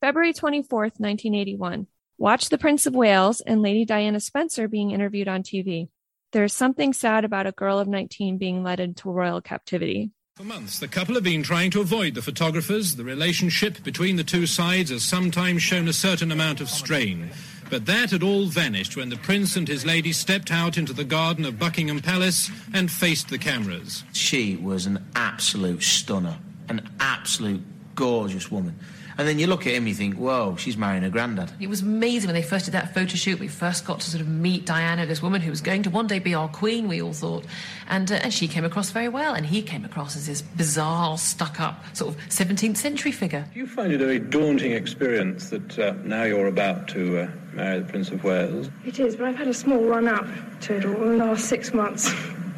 February 0.00 0.32
24th, 0.32 1.00
1981. 1.00 1.86
Watch 2.18 2.48
the 2.48 2.58
Prince 2.58 2.86
of 2.86 2.94
Wales 2.94 3.40
and 3.40 3.62
Lady 3.62 3.84
Diana 3.84 4.20
Spencer 4.20 4.68
being 4.68 4.90
interviewed 4.90 5.28
on 5.28 5.42
TV. 5.42 5.88
There 6.32 6.44
is 6.44 6.52
something 6.52 6.92
sad 6.92 7.24
about 7.24 7.46
a 7.46 7.52
girl 7.52 7.78
of 7.78 7.88
19 7.88 8.38
being 8.38 8.62
led 8.62 8.80
into 8.80 9.10
royal 9.10 9.40
captivity. 9.40 10.10
For 10.36 10.44
months, 10.44 10.78
the 10.78 10.86
couple 10.86 11.16
have 11.16 11.24
been 11.24 11.42
trying 11.42 11.72
to 11.72 11.80
avoid 11.80 12.14
the 12.14 12.22
photographers. 12.22 12.94
The 12.94 13.02
relationship 13.02 13.82
between 13.82 14.16
the 14.16 14.24
two 14.24 14.46
sides 14.46 14.90
has 14.90 15.02
sometimes 15.02 15.62
shown 15.62 15.88
a 15.88 15.92
certain 15.92 16.30
amount 16.30 16.60
of 16.60 16.68
strain. 16.68 17.30
But 17.70 17.86
that 17.86 18.10
had 18.10 18.22
all 18.22 18.46
vanished 18.46 18.96
when 18.96 19.10
the 19.10 19.16
prince 19.16 19.56
and 19.56 19.68
his 19.68 19.84
lady 19.84 20.12
stepped 20.12 20.50
out 20.50 20.78
into 20.78 20.92
the 20.92 21.04
garden 21.04 21.44
of 21.44 21.58
Buckingham 21.58 22.00
Palace 22.00 22.50
and 22.72 22.90
faced 22.90 23.28
the 23.28 23.38
cameras. 23.38 24.04
She 24.12 24.56
was 24.56 24.86
an 24.86 25.04
absolute 25.14 25.82
stunner, 25.82 26.38
an 26.68 26.88
absolute 26.98 27.62
gorgeous 27.94 28.50
woman. 28.50 28.78
And 29.18 29.26
then 29.26 29.40
you 29.40 29.48
look 29.48 29.66
at 29.66 29.74
him, 29.74 29.88
you 29.88 29.94
think, 29.94 30.14
whoa, 30.14 30.54
she's 30.56 30.76
marrying 30.76 31.02
her 31.02 31.10
granddad. 31.10 31.50
It 31.58 31.68
was 31.68 31.82
amazing 31.82 32.28
when 32.28 32.36
they 32.36 32.42
first 32.42 32.66
did 32.66 32.70
that 32.70 32.94
photo 32.94 33.16
shoot. 33.16 33.40
We 33.40 33.48
first 33.48 33.84
got 33.84 33.98
to 33.98 34.08
sort 34.08 34.20
of 34.20 34.28
meet 34.28 34.64
Diana, 34.64 35.06
this 35.06 35.20
woman 35.20 35.40
who 35.40 35.50
was 35.50 35.60
going 35.60 35.82
to 35.82 35.90
one 35.90 36.06
day 36.06 36.20
be 36.20 36.34
our 36.34 36.46
queen, 36.46 36.86
we 36.86 37.02
all 37.02 37.12
thought. 37.12 37.44
And, 37.88 38.12
uh, 38.12 38.20
and 38.22 38.32
she 38.32 38.46
came 38.46 38.64
across 38.64 38.90
very 38.90 39.08
well, 39.08 39.34
and 39.34 39.44
he 39.44 39.60
came 39.60 39.84
across 39.84 40.14
as 40.14 40.28
this 40.28 40.40
bizarre, 40.40 41.18
stuck 41.18 41.58
up, 41.58 41.84
sort 41.96 42.14
of 42.14 42.20
17th 42.28 42.76
century 42.76 43.10
figure. 43.10 43.44
Do 43.52 43.58
you 43.58 43.66
find 43.66 43.92
it 43.92 44.00
a 44.00 44.04
very 44.04 44.20
daunting 44.20 44.70
experience 44.70 45.50
that 45.50 45.76
uh, 45.80 45.94
now 46.04 46.22
you're 46.22 46.46
about 46.46 46.86
to 46.90 47.22
uh, 47.22 47.28
marry 47.54 47.80
the 47.80 47.86
Prince 47.86 48.10
of 48.12 48.22
Wales? 48.22 48.70
It 48.86 49.00
is, 49.00 49.16
but 49.16 49.26
I've 49.26 49.36
had 49.36 49.48
a 49.48 49.54
small 49.54 49.82
run 49.82 50.06
up 50.06 50.28
to 50.60 50.76
it 50.76 50.84
all 50.84 51.10
in 51.10 51.18
the 51.18 51.24
last 51.24 51.46
six 51.46 51.74
months. 51.74 52.08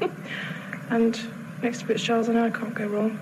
and 0.91 1.19
next 1.63 1.79
to 1.81 1.87
Prince 1.87 2.03
Charles 2.03 2.29
and 2.29 2.39
I 2.39 2.51
can't 2.51 2.75
go 2.75 2.87
wrong 2.87 3.19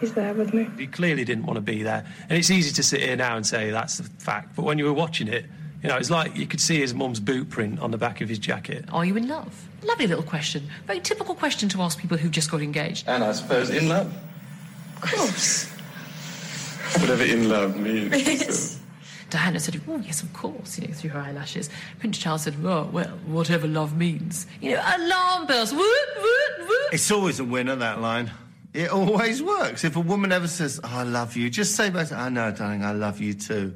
he's 0.00 0.14
there 0.14 0.34
with 0.34 0.54
me. 0.54 0.68
He 0.76 0.86
clearly 0.86 1.24
didn't 1.24 1.46
want 1.46 1.56
to 1.56 1.60
be 1.60 1.82
there. 1.82 2.04
And 2.28 2.38
it's 2.38 2.50
easy 2.50 2.72
to 2.72 2.82
sit 2.82 3.00
here 3.00 3.16
now 3.16 3.36
and 3.36 3.46
say 3.46 3.70
that's 3.70 3.98
the 3.98 4.04
fact. 4.04 4.56
But 4.56 4.64
when 4.64 4.78
you 4.78 4.84
were 4.84 4.92
watching 4.92 5.28
it, 5.28 5.46
you 5.82 5.88
know, 5.88 5.96
it's 5.96 6.10
like 6.10 6.36
you 6.36 6.46
could 6.46 6.60
see 6.60 6.80
his 6.80 6.92
mum's 6.92 7.20
boot 7.20 7.50
print 7.50 7.78
on 7.80 7.92
the 7.92 7.98
back 7.98 8.20
of 8.20 8.28
his 8.28 8.38
jacket. 8.38 8.84
Are 8.92 9.04
you 9.04 9.16
in 9.16 9.28
love? 9.28 9.68
Lovely 9.84 10.08
little 10.08 10.24
question. 10.24 10.68
Very 10.86 11.00
typical 11.00 11.34
question 11.34 11.68
to 11.68 11.82
ask 11.82 12.00
people 12.00 12.16
who've 12.16 12.32
just 12.32 12.50
got 12.50 12.62
engaged. 12.62 13.06
And 13.06 13.22
I 13.22 13.32
suppose 13.32 13.70
in 13.70 13.88
love. 13.88 14.12
Of 14.96 15.02
course. 15.02 15.70
Whatever 17.00 17.22
in 17.22 17.48
love 17.48 17.76
means. 17.76 18.78
Diana 19.30 19.60
said, 19.60 19.80
oh, 19.86 19.98
yes, 19.98 20.22
of 20.22 20.32
course, 20.32 20.78
you 20.78 20.88
know, 20.88 20.94
through 20.94 21.10
her 21.10 21.20
eyelashes. 21.20 21.68
Prince 21.98 22.16
Charles 22.18 22.42
said, 22.42 22.56
oh, 22.64 22.88
well, 22.90 23.08
whatever 23.26 23.68
love 23.68 23.96
means. 23.96 24.46
You 24.60 24.72
know, 24.72 24.82
alarm 24.82 25.46
bells, 25.46 25.72
woot, 25.72 26.08
woot, 26.16 26.66
woot. 26.66 26.88
It's 26.92 27.10
always 27.10 27.38
a 27.38 27.44
winner, 27.44 27.76
that 27.76 28.00
line. 28.00 28.30
It 28.74 28.90
always 28.90 29.42
works. 29.42 29.84
If 29.84 29.96
a 29.96 30.00
woman 30.00 30.30
ever 30.30 30.46
says, 30.46 30.78
oh, 30.82 30.88
I 30.90 31.02
love 31.02 31.36
you, 31.36 31.48
just 31.50 31.74
say 31.74 31.90
back, 31.90 32.12
I 32.12 32.28
know, 32.28 32.50
darling, 32.50 32.84
I 32.84 32.92
love 32.92 33.20
you 33.20 33.34
too. 33.34 33.74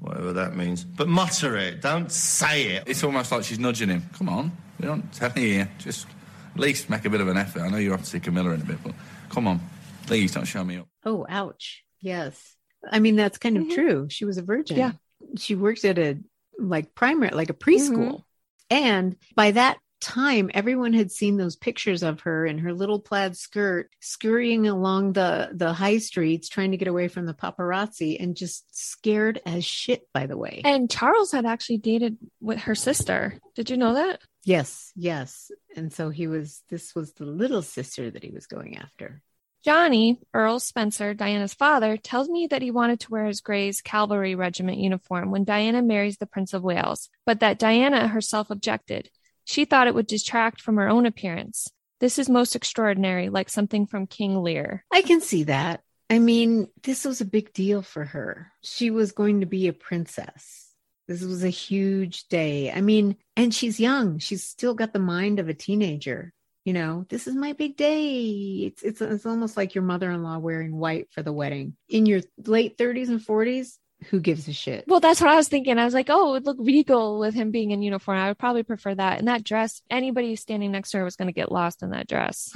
Whatever 0.00 0.34
that 0.34 0.54
means. 0.54 0.84
But 0.84 1.08
mutter 1.08 1.56
it, 1.56 1.80
don't 1.80 2.12
say 2.12 2.64
it. 2.76 2.84
It's 2.86 3.02
almost 3.02 3.32
like 3.32 3.44
she's 3.44 3.58
nudging 3.58 3.88
him. 3.88 4.08
Come 4.12 4.28
on, 4.28 4.52
we 4.78 4.86
don't 4.86 5.10
tell 5.12 5.32
you 5.36 5.48
here. 5.48 5.70
Just 5.78 6.06
at 6.54 6.60
least 6.60 6.90
make 6.90 7.06
a 7.06 7.10
bit 7.10 7.22
of 7.22 7.28
an 7.28 7.38
effort. 7.38 7.62
I 7.62 7.68
know 7.68 7.78
you're 7.78 7.94
off 7.94 8.00
to 8.00 8.06
see 8.06 8.20
Camilla 8.20 8.50
in 8.50 8.60
a 8.60 8.64
bit, 8.64 8.82
but 8.84 8.92
come 9.30 9.46
on, 9.48 9.60
please 10.06 10.32
don't 10.32 10.44
show 10.44 10.62
me 10.62 10.76
up. 10.76 10.88
Oh, 11.04 11.26
ouch. 11.28 11.82
Yes. 12.00 12.56
I 12.88 12.98
mean, 12.98 13.16
that's 13.16 13.38
kind 13.38 13.56
of 13.56 13.64
mm-hmm. 13.64 13.74
true. 13.74 14.06
She 14.10 14.26
was 14.26 14.36
a 14.36 14.42
virgin. 14.42 14.76
Yeah. 14.76 14.92
She 15.38 15.54
works 15.54 15.84
at 15.84 15.98
a 15.98 16.18
like 16.58 16.94
primary, 16.94 17.30
like 17.30 17.50
a 17.50 17.54
preschool. 17.54 18.22
Mm-hmm. 18.70 18.76
And 18.76 19.16
by 19.34 19.52
that 19.52 19.78
time 20.00 20.50
everyone 20.54 20.92
had 20.92 21.10
seen 21.10 21.36
those 21.36 21.56
pictures 21.56 22.02
of 22.02 22.20
her 22.20 22.46
in 22.46 22.58
her 22.58 22.72
little 22.72 23.00
plaid 23.00 23.36
skirt 23.36 23.90
scurrying 24.00 24.66
along 24.66 25.12
the 25.12 25.50
the 25.52 25.72
high 25.72 25.98
streets 25.98 26.48
trying 26.48 26.70
to 26.70 26.76
get 26.76 26.88
away 26.88 27.08
from 27.08 27.26
the 27.26 27.34
paparazzi 27.34 28.20
and 28.20 28.36
just 28.36 28.64
scared 28.76 29.40
as 29.46 29.64
shit 29.64 30.06
by 30.12 30.26
the 30.26 30.36
way. 30.36 30.62
And 30.64 30.90
charles 30.90 31.32
had 31.32 31.46
actually 31.46 31.78
dated 31.78 32.18
with 32.40 32.58
her 32.60 32.74
sister. 32.74 33.38
Did 33.54 33.70
you 33.70 33.76
know 33.76 33.94
that? 33.94 34.20
Yes 34.44 34.92
yes. 34.94 35.50
And 35.74 35.92
so 35.92 36.10
he 36.10 36.26
was 36.26 36.62
this 36.68 36.94
was 36.94 37.12
the 37.14 37.24
little 37.24 37.62
sister 37.62 38.10
that 38.10 38.22
he 38.22 38.30
was 38.30 38.46
going 38.46 38.76
after. 38.76 39.22
Johnny, 39.66 40.20
Earl 40.32 40.60
Spencer, 40.60 41.12
Diana's 41.12 41.52
father, 41.52 41.96
tells 41.96 42.28
me 42.28 42.46
that 42.46 42.62
he 42.62 42.70
wanted 42.70 43.00
to 43.00 43.10
wear 43.10 43.24
his 43.24 43.40
Greys 43.40 43.80
Cavalry 43.80 44.36
Regiment 44.36 44.78
uniform 44.78 45.32
when 45.32 45.42
Diana 45.42 45.82
marries 45.82 46.18
the 46.18 46.26
Prince 46.26 46.54
of 46.54 46.62
Wales, 46.62 47.08
but 47.24 47.40
that 47.40 47.58
Diana 47.58 48.06
herself 48.06 48.48
objected. 48.50 49.10
She 49.46 49.64
thought 49.64 49.86
it 49.86 49.94
would 49.94 50.08
detract 50.08 50.60
from 50.60 50.76
her 50.76 50.88
own 50.88 51.06
appearance. 51.06 51.68
This 52.00 52.18
is 52.18 52.28
most 52.28 52.56
extraordinary, 52.56 53.28
like 53.28 53.48
something 53.48 53.86
from 53.86 54.08
King 54.08 54.42
Lear. 54.42 54.84
I 54.92 55.02
can 55.02 55.20
see 55.20 55.44
that. 55.44 55.82
I 56.10 56.18
mean, 56.18 56.68
this 56.82 57.04
was 57.04 57.20
a 57.20 57.24
big 57.24 57.52
deal 57.52 57.80
for 57.80 58.04
her. 58.04 58.52
She 58.62 58.90
was 58.90 59.12
going 59.12 59.40
to 59.40 59.46
be 59.46 59.68
a 59.68 59.72
princess. 59.72 60.74
This 61.06 61.22
was 61.22 61.44
a 61.44 61.48
huge 61.48 62.26
day. 62.26 62.72
I 62.72 62.80
mean, 62.80 63.16
and 63.36 63.54
she's 63.54 63.78
young. 63.78 64.18
She's 64.18 64.42
still 64.42 64.74
got 64.74 64.92
the 64.92 64.98
mind 64.98 65.38
of 65.38 65.48
a 65.48 65.54
teenager. 65.54 66.32
You 66.64 66.72
know, 66.72 67.06
this 67.08 67.28
is 67.28 67.36
my 67.36 67.52
big 67.52 67.76
day. 67.76 68.64
It's 68.66 68.82
it's 68.82 69.00
it's 69.00 69.26
almost 69.26 69.56
like 69.56 69.76
your 69.76 69.84
mother-in-law 69.84 70.38
wearing 70.38 70.76
white 70.76 71.06
for 71.12 71.22
the 71.22 71.32
wedding. 71.32 71.76
In 71.88 72.04
your 72.06 72.22
late 72.44 72.76
30s 72.76 73.08
and 73.08 73.20
40s, 73.20 73.78
who 74.06 74.20
gives 74.20 74.48
a 74.48 74.52
shit? 74.52 74.84
Well, 74.86 75.00
that's 75.00 75.20
what 75.20 75.30
I 75.30 75.36
was 75.36 75.48
thinking. 75.48 75.78
I 75.78 75.84
was 75.84 75.94
like, 75.94 76.08
oh, 76.10 76.30
it 76.30 76.32
would 76.32 76.46
look 76.46 76.56
regal 76.60 77.18
with 77.18 77.34
him 77.34 77.50
being 77.50 77.70
in 77.70 77.82
uniform. 77.82 78.18
I 78.18 78.28
would 78.28 78.38
probably 78.38 78.62
prefer 78.62 78.94
that. 78.94 79.18
And 79.18 79.28
that 79.28 79.44
dress, 79.44 79.82
anybody 79.90 80.36
standing 80.36 80.72
next 80.72 80.90
to 80.90 80.98
her 80.98 81.04
was 81.04 81.16
going 81.16 81.28
to 81.28 81.32
get 81.32 81.52
lost 81.52 81.82
in 81.82 81.90
that 81.90 82.08
dress. 82.08 82.54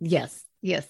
Yes, 0.00 0.42
yes. 0.62 0.86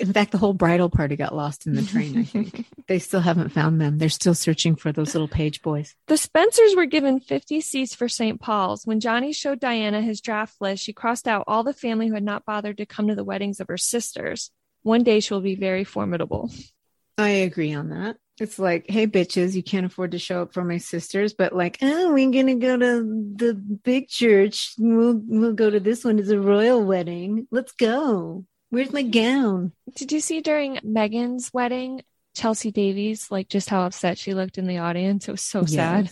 In 0.00 0.14
fact, 0.14 0.32
the 0.32 0.38
whole 0.38 0.54
bridal 0.54 0.88
party 0.88 1.14
got 1.16 1.34
lost 1.34 1.66
in 1.66 1.74
the 1.74 1.82
train, 1.82 2.18
I 2.18 2.22
think. 2.22 2.64
they 2.88 2.98
still 2.98 3.20
haven't 3.20 3.50
found 3.50 3.80
them. 3.80 3.98
They're 3.98 4.08
still 4.08 4.34
searching 4.34 4.76
for 4.76 4.92
those 4.92 5.14
little 5.14 5.28
page 5.28 5.60
boys. 5.60 5.94
The 6.06 6.16
Spencers 6.16 6.74
were 6.74 6.86
given 6.86 7.20
50 7.20 7.60
seats 7.60 7.94
for 7.94 8.08
St. 8.08 8.40
Paul's. 8.40 8.86
When 8.86 9.00
Johnny 9.00 9.34
showed 9.34 9.60
Diana 9.60 10.00
his 10.00 10.22
draft 10.22 10.54
list, 10.60 10.82
she 10.82 10.94
crossed 10.94 11.28
out 11.28 11.44
all 11.46 11.64
the 11.64 11.74
family 11.74 12.08
who 12.08 12.14
had 12.14 12.22
not 12.22 12.46
bothered 12.46 12.78
to 12.78 12.86
come 12.86 13.08
to 13.08 13.14
the 13.14 13.24
weddings 13.24 13.60
of 13.60 13.68
her 13.68 13.76
sisters. 13.76 14.50
One 14.82 15.02
day 15.02 15.20
she 15.20 15.34
will 15.34 15.42
be 15.42 15.54
very 15.54 15.84
formidable. 15.84 16.50
I 17.18 17.28
agree 17.28 17.74
on 17.74 17.90
that. 17.90 18.16
It's 18.40 18.58
like, 18.58 18.86
hey, 18.88 19.06
bitches, 19.06 19.54
you 19.54 19.62
can't 19.62 19.86
afford 19.86 20.12
to 20.12 20.18
show 20.18 20.42
up 20.42 20.52
for 20.52 20.62
my 20.64 20.78
sisters, 20.78 21.34
but 21.34 21.54
like, 21.54 21.78
oh, 21.82 22.12
we're 22.12 22.30
gonna 22.30 22.54
go 22.54 22.76
to 22.76 23.02
the 23.36 23.54
big 23.54 24.08
church. 24.08 24.74
We'll 24.78 25.20
we'll 25.26 25.54
go 25.54 25.70
to 25.70 25.80
this 25.80 26.04
one. 26.04 26.18
It's 26.18 26.28
a 26.28 26.40
royal 26.40 26.84
wedding. 26.84 27.46
Let's 27.50 27.72
go. 27.72 28.44
Where's 28.70 28.92
my 28.92 29.02
gown? 29.02 29.72
Did 29.96 30.12
you 30.12 30.20
see 30.20 30.40
during 30.40 30.76
Meghan's 30.76 31.52
wedding, 31.52 32.02
Chelsea 32.36 32.70
Davies, 32.70 33.30
like 33.30 33.48
just 33.48 33.70
how 33.70 33.82
upset 33.82 34.18
she 34.18 34.34
looked 34.34 34.58
in 34.58 34.66
the 34.66 34.78
audience? 34.78 35.26
It 35.26 35.32
was 35.32 35.42
so 35.42 35.60
yes. 35.60 35.72
sad. 35.72 36.10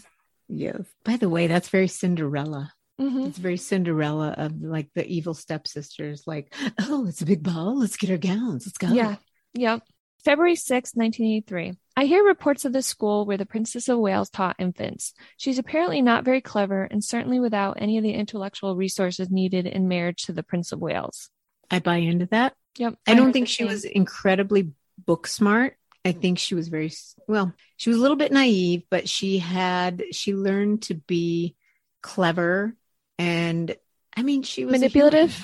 Yes. 0.48 0.82
By 1.04 1.16
the 1.16 1.28
way, 1.28 1.46
that's 1.46 1.68
very 1.68 1.88
Cinderella. 1.88 2.72
Mhm. 3.00 3.28
It's 3.28 3.38
very 3.38 3.58
Cinderella 3.58 4.34
of 4.38 4.62
like 4.62 4.88
the 4.94 5.06
evil 5.06 5.34
stepsisters. 5.34 6.26
Like, 6.26 6.54
oh, 6.80 7.06
it's 7.06 7.20
a 7.20 7.26
big 7.26 7.42
ball. 7.42 7.78
Let's 7.78 7.96
get 7.96 8.10
our 8.10 8.16
gowns. 8.16 8.66
Let's 8.66 8.78
go. 8.78 8.88
Yeah. 8.88 9.16
Yep. 9.54 9.82
February 10.26 10.56
6, 10.56 10.96
1983. 10.96 11.78
I 11.96 12.04
hear 12.04 12.24
reports 12.24 12.64
of 12.64 12.72
the 12.72 12.82
school 12.82 13.26
where 13.26 13.36
the 13.36 13.46
Princess 13.46 13.88
of 13.88 14.00
Wales 14.00 14.28
taught 14.28 14.56
infants. 14.58 15.14
She's 15.36 15.60
apparently 15.60 16.02
not 16.02 16.24
very 16.24 16.40
clever 16.40 16.82
and 16.82 17.04
certainly 17.04 17.38
without 17.38 17.76
any 17.80 17.96
of 17.96 18.02
the 18.02 18.12
intellectual 18.12 18.74
resources 18.74 19.30
needed 19.30 19.66
in 19.66 19.86
marriage 19.86 20.24
to 20.24 20.32
the 20.32 20.42
Prince 20.42 20.72
of 20.72 20.80
Wales. 20.80 21.30
I 21.70 21.78
buy 21.78 21.98
into 21.98 22.26
that. 22.32 22.54
Yep. 22.76 22.96
I 23.06 23.14
don't 23.14 23.32
think 23.32 23.46
she 23.46 23.58
same. 23.58 23.68
was 23.68 23.84
incredibly 23.84 24.72
book 24.98 25.28
smart. 25.28 25.76
I 26.04 26.10
think 26.10 26.40
she 26.40 26.56
was 26.56 26.66
very 26.66 26.90
well, 27.28 27.52
she 27.76 27.90
was 27.90 27.98
a 28.00 28.02
little 28.02 28.16
bit 28.16 28.32
naive, 28.32 28.82
but 28.90 29.08
she 29.08 29.38
had 29.38 30.02
she 30.10 30.34
learned 30.34 30.82
to 30.82 30.94
be 30.94 31.54
clever 32.02 32.74
and 33.16 33.76
I 34.16 34.24
mean 34.24 34.42
she 34.42 34.64
was 34.64 34.72
manipulative. 34.72 35.40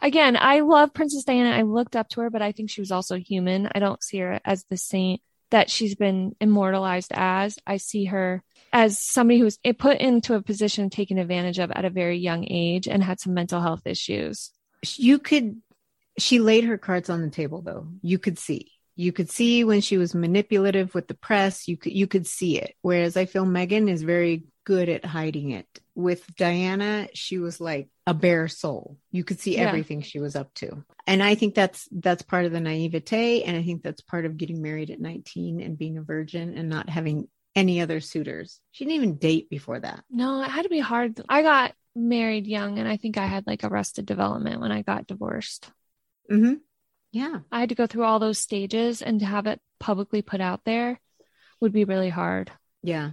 Again, 0.00 0.36
I 0.38 0.60
love 0.60 0.94
Princess 0.94 1.24
Diana. 1.24 1.50
I 1.50 1.62
looked 1.62 1.96
up 1.96 2.08
to 2.10 2.20
her, 2.22 2.30
but 2.30 2.42
I 2.42 2.52
think 2.52 2.70
she 2.70 2.80
was 2.80 2.92
also 2.92 3.16
human. 3.16 3.68
I 3.74 3.78
don't 3.78 4.02
see 4.02 4.18
her 4.18 4.40
as 4.44 4.64
the 4.70 4.76
saint 4.76 5.20
that 5.50 5.70
she's 5.70 5.94
been 5.94 6.34
immortalized 6.40 7.12
as. 7.14 7.58
I 7.66 7.76
see 7.76 8.06
her 8.06 8.42
as 8.72 8.98
somebody 8.98 9.38
who 9.38 9.44
was 9.44 9.58
put 9.78 9.98
into 9.98 10.34
a 10.34 10.42
position 10.42 10.90
taken 10.90 11.18
advantage 11.18 11.58
of 11.58 11.70
at 11.70 11.84
a 11.84 11.90
very 11.90 12.18
young 12.18 12.46
age 12.50 12.88
and 12.88 13.02
had 13.04 13.20
some 13.20 13.34
mental 13.34 13.60
health 13.60 13.82
issues. 13.86 14.50
You 14.96 15.18
could 15.18 15.60
she 16.18 16.40
laid 16.40 16.64
her 16.64 16.78
cards 16.78 17.08
on 17.08 17.22
the 17.22 17.30
table 17.30 17.62
though. 17.62 17.88
You 18.02 18.18
could 18.18 18.38
see. 18.38 18.72
You 18.96 19.12
could 19.12 19.30
see 19.30 19.64
when 19.64 19.80
she 19.80 19.96
was 19.96 20.14
manipulative 20.14 20.94
with 20.94 21.08
the 21.08 21.14
press, 21.14 21.68
you 21.68 21.76
could 21.76 21.92
you 21.92 22.06
could 22.06 22.26
see 22.26 22.58
it. 22.58 22.74
Whereas 22.82 23.16
I 23.16 23.26
feel 23.26 23.44
Meghan 23.44 23.90
is 23.90 24.02
very 24.02 24.44
good 24.64 24.88
at 24.88 25.04
hiding 25.04 25.50
it. 25.50 25.66
With 25.94 26.24
Diana, 26.36 27.08
she 27.14 27.38
was 27.38 27.60
like 27.60 27.88
a 28.06 28.14
bare 28.14 28.48
soul. 28.48 28.98
You 29.10 29.24
could 29.24 29.38
see 29.40 29.56
Yeah. 29.56 29.68
everything 29.68 30.00
she 30.02 30.20
was 30.20 30.36
up 30.36 30.52
to. 30.54 30.84
And 31.06 31.22
I 31.22 31.34
think 31.34 31.54
that's 31.54 31.88
that's 31.92 32.22
part 32.22 32.44
of 32.44 32.52
the 32.52 32.60
naivete 32.60 33.42
and 33.42 33.56
I 33.56 33.62
think 33.62 33.82
that's 33.82 34.00
part 34.00 34.24
of 34.24 34.36
getting 34.36 34.62
married 34.62 34.90
at 34.90 35.00
19 35.00 35.60
and 35.60 35.76
being 35.78 35.98
a 35.98 36.02
virgin 36.02 36.56
and 36.56 36.68
not 36.68 36.88
having 36.88 37.28
any 37.54 37.80
other 37.80 38.00
suitors. 38.00 38.60
She 38.70 38.84
didn't 38.84 38.96
even 38.96 39.16
date 39.18 39.50
before 39.50 39.78
that. 39.80 40.04
No, 40.10 40.42
it 40.42 40.48
had 40.48 40.62
to 40.62 40.68
be 40.70 40.78
hard. 40.80 41.20
I 41.28 41.42
got 41.42 41.74
married 41.94 42.46
young 42.46 42.78
and 42.78 42.88
I 42.88 42.96
think 42.96 43.18
I 43.18 43.26
had 43.26 43.46
like 43.46 43.64
arrested 43.64 44.06
development 44.06 44.60
when 44.60 44.72
I 44.72 44.82
got 44.82 45.06
divorced. 45.06 45.70
Mhm. 46.30 46.60
Yeah. 47.10 47.40
I 47.50 47.60
had 47.60 47.68
to 47.68 47.74
go 47.74 47.86
through 47.86 48.04
all 48.04 48.18
those 48.18 48.38
stages 48.38 49.02
and 49.02 49.20
to 49.20 49.26
have 49.26 49.46
it 49.46 49.60
publicly 49.78 50.22
put 50.22 50.40
out 50.40 50.64
there 50.64 50.98
would 51.60 51.72
be 51.72 51.84
really 51.84 52.08
hard. 52.08 52.50
Yeah. 52.82 53.10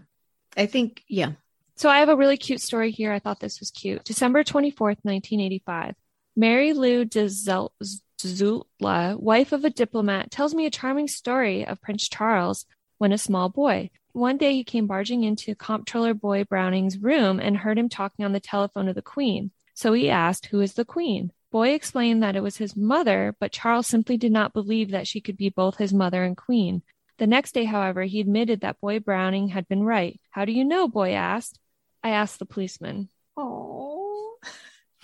I 0.60 0.66
think 0.66 1.04
yeah. 1.08 1.32
So 1.76 1.90
I 1.90 2.00
have 2.00 2.10
a 2.10 2.16
really 2.16 2.36
cute 2.36 2.60
story 2.60 2.92
here. 2.92 3.14
I 3.14 3.20
thought 3.20 3.40
this 3.40 3.62
was 3.62 3.72
cute. 3.72 4.04
December 4.04 4.44
24th, 4.44 5.00
1985. 5.04 5.96
Mary 6.36 6.74
Lou 6.74 7.06
de 7.06 7.30
Zel- 7.30 7.72
Zutla, 8.20 9.18
wife 9.18 9.54
of 9.54 9.64
a 9.64 9.70
diplomat, 9.70 10.30
tells 10.30 10.54
me 10.54 10.66
a 10.66 10.72
charming 10.72 11.08
story 11.08 11.66
of 11.66 11.82
Prince 11.82 12.10
Charles 12.10 12.66
when 12.98 13.14
a 13.14 13.18
small 13.18 13.48
boy. 13.48 13.90
One 14.12 14.38
day 14.38 14.54
he 14.54 14.66
came 14.66 14.88
barging 14.88 15.24
into 15.24 15.56
Comptroller 15.56 16.14
Boy 16.14 16.44
Browning's 16.44 16.98
room 16.98 17.40
and 17.40 17.56
heard 17.56 17.78
him 17.78 17.88
talking 17.88 18.26
on 18.26 18.34
the 18.34 18.42
telephone 18.42 18.88
to 18.88 18.94
the 18.94 19.02
Queen. 19.02 19.52
So 19.74 19.94
he 19.94 20.10
asked, 20.10 20.48
Who 20.48 20.60
is 20.60 20.74
the 20.74 20.84
Queen? 20.84 21.32
Boy 21.52 21.70
explained 21.70 22.22
that 22.22 22.36
it 22.36 22.44
was 22.44 22.58
his 22.58 22.76
mother, 22.76 23.36
but 23.40 23.54
Charles 23.54 23.88
simply 23.88 24.18
did 24.18 24.34
not 24.34 24.54
believe 24.54 24.92
that 24.92 25.08
she 25.08 25.22
could 25.22 25.38
be 25.38 25.50
both 25.50 25.78
his 25.78 25.94
mother 25.94 26.26
and 26.26 26.36
Queen. 26.36 26.84
The 27.20 27.28
next 27.28 27.54
day, 27.54 27.66
however, 27.66 28.04
he 28.04 28.22
admitted 28.22 28.62
that 28.62 28.80
Boy 28.80 29.00
Browning 29.00 29.50
had 29.50 29.68
been 29.68 29.84
right. 29.84 30.20
How 30.32 30.46
do 30.46 30.54
you 30.54 30.64
know? 30.64 30.88
Boy 30.88 31.12
asked. 31.12 31.60
I 32.02 32.12
asked 32.12 32.40
the 32.40 32.46
policeman. 32.46 33.10
Oh. 33.36 34.38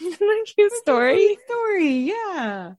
Isn't 0.01 0.19
that 0.19 0.45
cute 0.55 0.71
story? 0.73 1.37
Story, 1.45 2.11
yeah. 2.11 2.73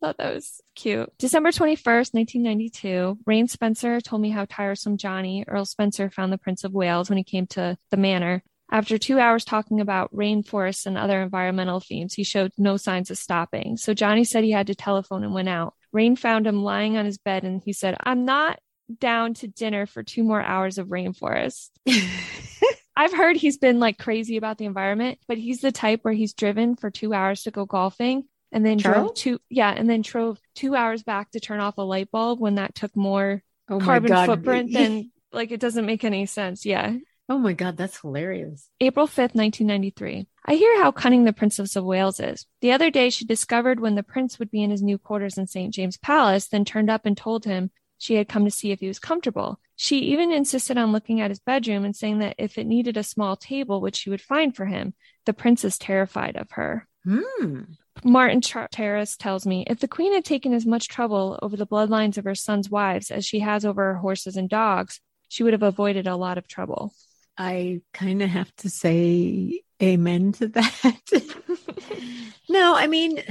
thought 0.00 0.16
that 0.18 0.34
was 0.34 0.60
cute. 0.74 1.10
December 1.18 1.50
21st, 1.50 2.14
1992, 2.14 3.18
Raine 3.26 3.48
Spencer 3.48 4.00
told 4.00 4.22
me 4.22 4.30
how 4.30 4.46
tiresome 4.48 4.96
Johnny, 4.96 5.44
Earl 5.48 5.64
Spencer, 5.64 6.10
found 6.10 6.32
the 6.32 6.38
Prince 6.38 6.62
of 6.64 6.72
Wales 6.72 7.08
when 7.08 7.18
he 7.18 7.24
came 7.24 7.46
to 7.48 7.76
the 7.90 7.96
manor. 7.96 8.42
After 8.70 8.98
two 8.98 9.18
hours 9.18 9.44
talking 9.44 9.80
about 9.80 10.14
rainforests 10.14 10.86
and 10.86 10.98
other 10.98 11.22
environmental 11.22 11.80
themes, 11.80 12.14
he 12.14 12.24
showed 12.24 12.52
no 12.58 12.76
signs 12.76 13.10
of 13.10 13.18
stopping. 13.18 13.76
So 13.76 13.94
Johnny 13.94 14.24
said 14.24 14.44
he 14.44 14.50
had 14.50 14.66
to 14.68 14.74
telephone 14.74 15.22
and 15.22 15.32
went 15.32 15.48
out. 15.48 15.74
Raine 15.92 16.16
found 16.16 16.46
him 16.46 16.62
lying 16.62 16.96
on 16.96 17.04
his 17.04 17.18
bed 17.18 17.44
and 17.44 17.62
he 17.64 17.72
said, 17.72 17.96
I'm 18.00 18.24
not 18.24 18.58
down 19.00 19.34
to 19.34 19.48
dinner 19.48 19.86
for 19.86 20.02
two 20.02 20.22
more 20.22 20.42
hours 20.42 20.78
of 20.78 20.88
rainforest. 20.88 21.70
I've 22.96 23.12
heard 23.12 23.36
he's 23.36 23.58
been 23.58 23.78
like 23.78 23.98
crazy 23.98 24.36
about 24.36 24.58
the 24.58 24.64
environment, 24.64 25.18
but 25.28 25.36
he's 25.38 25.60
the 25.60 25.72
type 25.72 26.00
where 26.02 26.14
he's 26.14 26.32
driven 26.32 26.76
for 26.76 26.90
two 26.90 27.12
hours 27.12 27.42
to 27.42 27.50
go 27.50 27.66
golfing 27.66 28.24
and 28.52 28.64
then 28.64 28.78
drove 28.78 29.14
two, 29.14 29.38
yeah, 29.50 29.70
and 29.70 29.90
then 29.90 30.00
drove 30.02 30.38
two 30.54 30.74
hours 30.74 31.02
back 31.02 31.30
to 31.32 31.40
turn 31.40 31.60
off 31.60 31.76
a 31.78 31.82
light 31.82 32.10
bulb 32.10 32.40
when 32.40 32.54
that 32.54 32.74
took 32.74 32.96
more 32.96 33.42
Oh 33.68 33.80
carbon 33.80 34.12
God. 34.12 34.26
footprint 34.26 34.72
than 34.72 35.10
like 35.32 35.50
it 35.50 35.60
doesn't 35.60 35.84
make 35.84 36.04
any 36.04 36.24
sense. 36.26 36.64
Yeah. 36.64 36.94
Oh 37.28 37.38
my 37.38 37.54
god, 37.54 37.76
that's 37.76 38.00
hilarious. 38.00 38.68
April 38.80 39.06
5th, 39.06 39.34
1993. 39.34 40.28
I 40.44 40.54
hear 40.54 40.80
how 40.80 40.92
cunning 40.92 41.24
the 41.24 41.32
Princess 41.32 41.74
of 41.74 41.84
Wales 41.84 42.20
is. 42.20 42.46
The 42.60 42.70
other 42.70 42.88
day, 42.90 43.10
she 43.10 43.24
discovered 43.24 43.80
when 43.80 43.96
the 43.96 44.04
prince 44.04 44.38
would 44.38 44.50
be 44.50 44.62
in 44.62 44.70
his 44.70 44.82
new 44.82 44.96
quarters 44.96 45.36
in 45.36 45.48
St. 45.48 45.74
James 45.74 45.96
Palace, 45.96 46.46
then 46.46 46.64
turned 46.64 46.88
up 46.88 47.04
and 47.04 47.16
told 47.16 47.44
him 47.44 47.72
she 47.98 48.14
had 48.14 48.28
come 48.28 48.44
to 48.44 48.50
see 48.50 48.70
if 48.70 48.78
he 48.78 48.86
was 48.86 49.00
comfortable. 49.00 49.58
She 49.74 49.98
even 49.98 50.30
insisted 50.30 50.78
on 50.78 50.92
looking 50.92 51.20
at 51.20 51.30
his 51.30 51.40
bedroom 51.40 51.84
and 51.84 51.96
saying 51.96 52.20
that 52.20 52.36
if 52.38 52.58
it 52.58 52.66
needed 52.66 52.96
a 52.96 53.02
small 53.02 53.36
table, 53.36 53.80
which 53.80 53.96
she 53.96 54.10
would 54.10 54.20
find 54.20 54.54
for 54.54 54.66
him, 54.66 54.94
the 55.24 55.32
prince 55.32 55.64
is 55.64 55.78
terrified 55.78 56.36
of 56.36 56.52
her. 56.52 56.86
Hmm. 57.04 57.62
Martin 58.04 58.40
Char- 58.40 58.68
Terrace 58.70 59.16
tells 59.16 59.46
me 59.46 59.64
if 59.66 59.80
the 59.80 59.88
queen 59.88 60.12
had 60.12 60.24
taken 60.24 60.52
as 60.52 60.66
much 60.66 60.88
trouble 60.88 61.38
over 61.42 61.56
the 61.56 61.66
bloodlines 61.66 62.18
of 62.18 62.24
her 62.24 62.34
son's 62.34 62.70
wives 62.70 63.10
as 63.10 63.24
she 63.24 63.40
has 63.40 63.64
over 63.64 63.94
her 63.94 63.98
horses 63.98 64.36
and 64.36 64.48
dogs, 64.48 65.00
she 65.28 65.42
would 65.42 65.54
have 65.54 65.62
avoided 65.62 66.06
a 66.06 66.16
lot 66.16 66.38
of 66.38 66.46
trouble. 66.46 66.92
I 67.38 67.82
kind 67.92 68.22
of 68.22 68.30
have 68.30 68.54
to 68.56 68.70
say 68.70 69.62
amen 69.82 70.32
to 70.32 70.48
that. 70.48 71.02
no, 72.48 72.74
I 72.74 72.86
mean, 72.86 73.22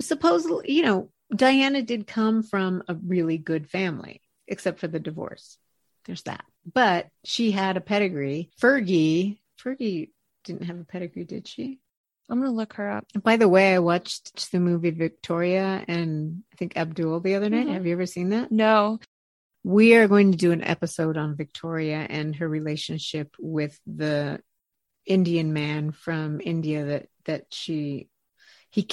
supposedly, 0.00 0.72
you 0.72 0.82
know, 0.82 1.10
Diana 1.34 1.82
did 1.82 2.06
come 2.06 2.42
from 2.42 2.82
a 2.88 2.94
really 2.94 3.38
good 3.38 3.70
family, 3.70 4.20
except 4.46 4.78
for 4.80 4.88
the 4.88 5.00
divorce. 5.00 5.56
There's 6.04 6.22
that. 6.22 6.44
But 6.70 7.08
she 7.24 7.50
had 7.52 7.76
a 7.76 7.80
pedigree. 7.80 8.50
Fergie, 8.60 9.38
Fergie 9.62 10.10
didn't 10.44 10.64
have 10.64 10.78
a 10.78 10.84
pedigree, 10.84 11.24
did 11.24 11.48
she? 11.48 11.78
I'm 12.28 12.38
going 12.38 12.50
to 12.50 12.56
look 12.56 12.74
her 12.74 12.90
up. 12.90 13.06
By 13.22 13.36
the 13.36 13.48
way, 13.48 13.74
I 13.74 13.78
watched 13.78 14.52
the 14.52 14.60
movie 14.60 14.90
Victoria 14.90 15.84
and 15.88 16.42
I 16.52 16.56
think 16.56 16.76
Abdul 16.76 17.20
the 17.20 17.34
other 17.34 17.50
night. 17.50 17.66
Mhm. 17.66 17.72
Have 17.72 17.86
you 17.86 17.92
ever 17.92 18.06
seen 18.06 18.30
that? 18.30 18.50
No. 18.50 19.00
We 19.64 19.94
are 19.94 20.08
going 20.08 20.32
to 20.32 20.38
do 20.38 20.52
an 20.52 20.62
episode 20.64 21.16
on 21.16 21.36
Victoria 21.36 22.06
and 22.08 22.34
her 22.36 22.48
relationship 22.48 23.34
with 23.38 23.78
the 23.86 24.40
Indian 25.06 25.52
man 25.52 25.92
from 25.92 26.40
India 26.40 26.84
that 26.84 27.08
that 27.24 27.46
she 27.50 28.08
he 28.70 28.86